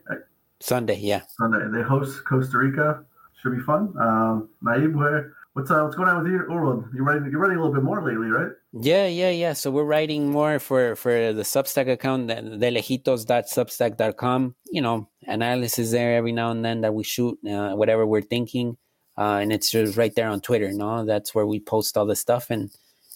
Sunday, 0.61 0.99
yeah. 0.99 1.23
Sunday. 1.38 1.66
They 1.73 1.83
host 1.83 2.25
Costa 2.25 2.59
Rica. 2.59 3.05
Should 3.40 3.57
be 3.57 3.62
fun. 3.62 3.94
Um, 4.01 4.49
Nayib, 4.64 4.97
where 4.97 5.35
what's 5.53 5.71
uh, 5.71 5.83
what's 5.83 5.94
going 5.97 6.09
on 6.09 6.23
with 6.23 6.33
you, 6.33 6.40
Urwald? 6.51 6.92
You're 6.92 7.05
writing 7.05 7.31
you're 7.31 7.40
writing 7.40 7.59
a 7.59 7.61
little 7.61 7.75
bit 7.75 7.85
more 7.85 8.03
lately, 8.03 8.29
right? 8.29 8.51
Yeah, 8.73 9.07
yeah, 9.07 9.31
yeah. 9.31 9.53
So 9.53 9.71
we're 9.71 9.85
writing 9.85 10.31
more 10.31 10.59
for 10.59 10.97
for 10.97 11.33
the 11.33 11.42
Substack 11.42 11.88
account, 11.90 12.29
delejitos.substack.com. 12.29 14.57
You 14.71 14.83
know, 14.83 15.09
analysis 15.23 15.92
there 15.92 16.16
every 16.16 16.33
now 16.33 16.51
and 16.51 16.64
then 16.64 16.81
that 16.81 16.94
we 16.94 17.05
shoot, 17.05 17.38
uh, 17.49 17.75
whatever 17.75 18.05
we're 18.07 18.23
thinking, 18.23 18.77
uh, 19.16 19.38
and 19.42 19.53
it's 19.53 19.71
just 19.71 19.97
right 19.97 20.12
there 20.14 20.29
on 20.29 20.40
Twitter. 20.40 20.73
No, 20.73 21.05
that's 21.05 21.33
where 21.35 21.47
we 21.47 21.61
post 21.61 21.97
all 21.97 22.07
the 22.07 22.16
stuff 22.16 22.51
and 22.51 22.71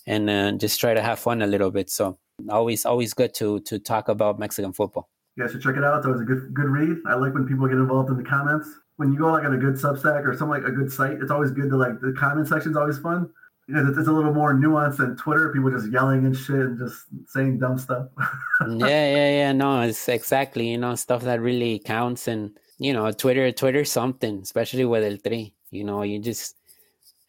and 0.07 0.31
uh, 0.31 0.53
just 0.53 0.81
try 0.81 0.95
to 0.95 1.03
have 1.03 1.19
fun 1.19 1.43
a 1.43 1.47
little 1.47 1.73
bit. 1.73 1.91
So 1.91 2.19
always 2.49 2.87
always 2.87 3.15
good 3.15 3.35
to 3.35 3.61
to 3.61 3.79
talk 3.79 4.09
about 4.09 4.39
Mexican 4.39 4.73
football. 4.73 5.09
You 5.37 5.45
guys 5.45 5.53
should 5.53 5.62
check 5.62 5.77
it 5.77 5.85
out. 5.85 6.05
It 6.05 6.09
was 6.09 6.21
a 6.21 6.25
good 6.25 6.53
good 6.53 6.66
read. 6.66 6.99
I 7.07 7.14
like 7.14 7.33
when 7.35 7.47
people 7.47 7.66
get 7.66 7.77
involved 7.77 8.11
in 8.11 8.16
the 8.16 8.25
comments. 8.25 8.68
When 8.97 9.12
you 9.12 9.18
go 9.18 9.33
like 9.33 9.45
on 9.45 9.55
a 9.55 9.59
good 9.59 9.75
Substack 9.75 10.27
or 10.27 10.37
some 10.37 10.51
like 10.51 10.64
a 10.64 10.71
good 10.71 10.92
site, 10.92 11.18
it's 11.23 11.31
always 11.31 11.51
good 11.51 11.71
to 11.71 11.77
like 11.77 12.01
the 12.01 12.12
comment 12.12 12.49
section 12.49 12.73
is 12.73 12.77
always 12.77 12.99
fun 12.99 13.31
because 13.66 13.88
it's, 13.88 13.99
it's 13.99 14.09
a 14.09 14.12
little 14.12 14.35
more 14.35 14.55
nuanced 14.55 14.99
than 14.99 15.16
Twitter. 15.16 15.51
People 15.53 15.71
just 15.71 15.90
yelling 15.90 16.27
and 16.27 16.37
shit 16.37 16.57
and 16.57 16.79
just 16.79 17.07
saying 17.27 17.59
dumb 17.59 17.79
stuff. 17.79 18.09
yeah, 18.68 18.87
yeah, 18.87 19.31
yeah. 19.31 19.53
No, 19.53 19.81
it's 19.81 20.09
exactly 20.09 20.68
you 20.68 20.79
know 20.79 20.95
stuff 20.95 21.23
that 21.23 21.40
really 21.40 21.79
counts 21.79 22.29
and 22.29 22.59
you 22.79 22.92
know 22.92 23.11
Twitter, 23.11 23.51
Twitter 23.53 23.85
something, 23.85 24.40
especially 24.42 24.85
with 24.85 25.03
El 25.03 25.16
Tri. 25.16 25.53
You 25.71 25.85
know, 25.85 26.03
you 26.03 26.18
just 26.18 26.57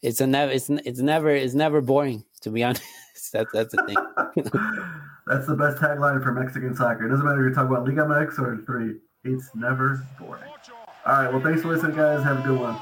it's 0.02 0.20
a 0.20 0.28
never 0.28 0.52
it's 0.52 0.70
it's 0.70 1.00
never 1.00 1.30
it's 1.30 1.54
never 1.54 1.80
boring 1.80 2.26
to 2.42 2.50
be 2.50 2.64
honest. 2.66 2.84
that's 3.32 3.52
that's 3.54 3.74
the 3.74 3.84
thing. 3.88 4.52
That's 5.26 5.48
the 5.48 5.56
best 5.56 5.78
tagline 5.78 6.22
for 6.22 6.32
Mexican 6.32 6.76
soccer. 6.76 7.06
It 7.06 7.10
doesn't 7.10 7.26
matter 7.26 7.40
if 7.40 7.46
you're 7.46 7.54
talking 7.54 7.76
about 7.76 7.88
Liga 7.88 8.02
MX 8.02 8.40
or 8.40 8.58
three. 8.66 9.00
It's 9.24 9.50
never 9.56 10.06
boring. 10.20 10.44
All 11.06 11.14
right. 11.14 11.32
Well, 11.32 11.42
thanks 11.42 11.62
for 11.62 11.70
listening, 11.70 11.96
guys. 11.96 12.24
Have 12.24 12.40
a 12.40 12.48
good 12.48 12.60
one. 12.60 12.78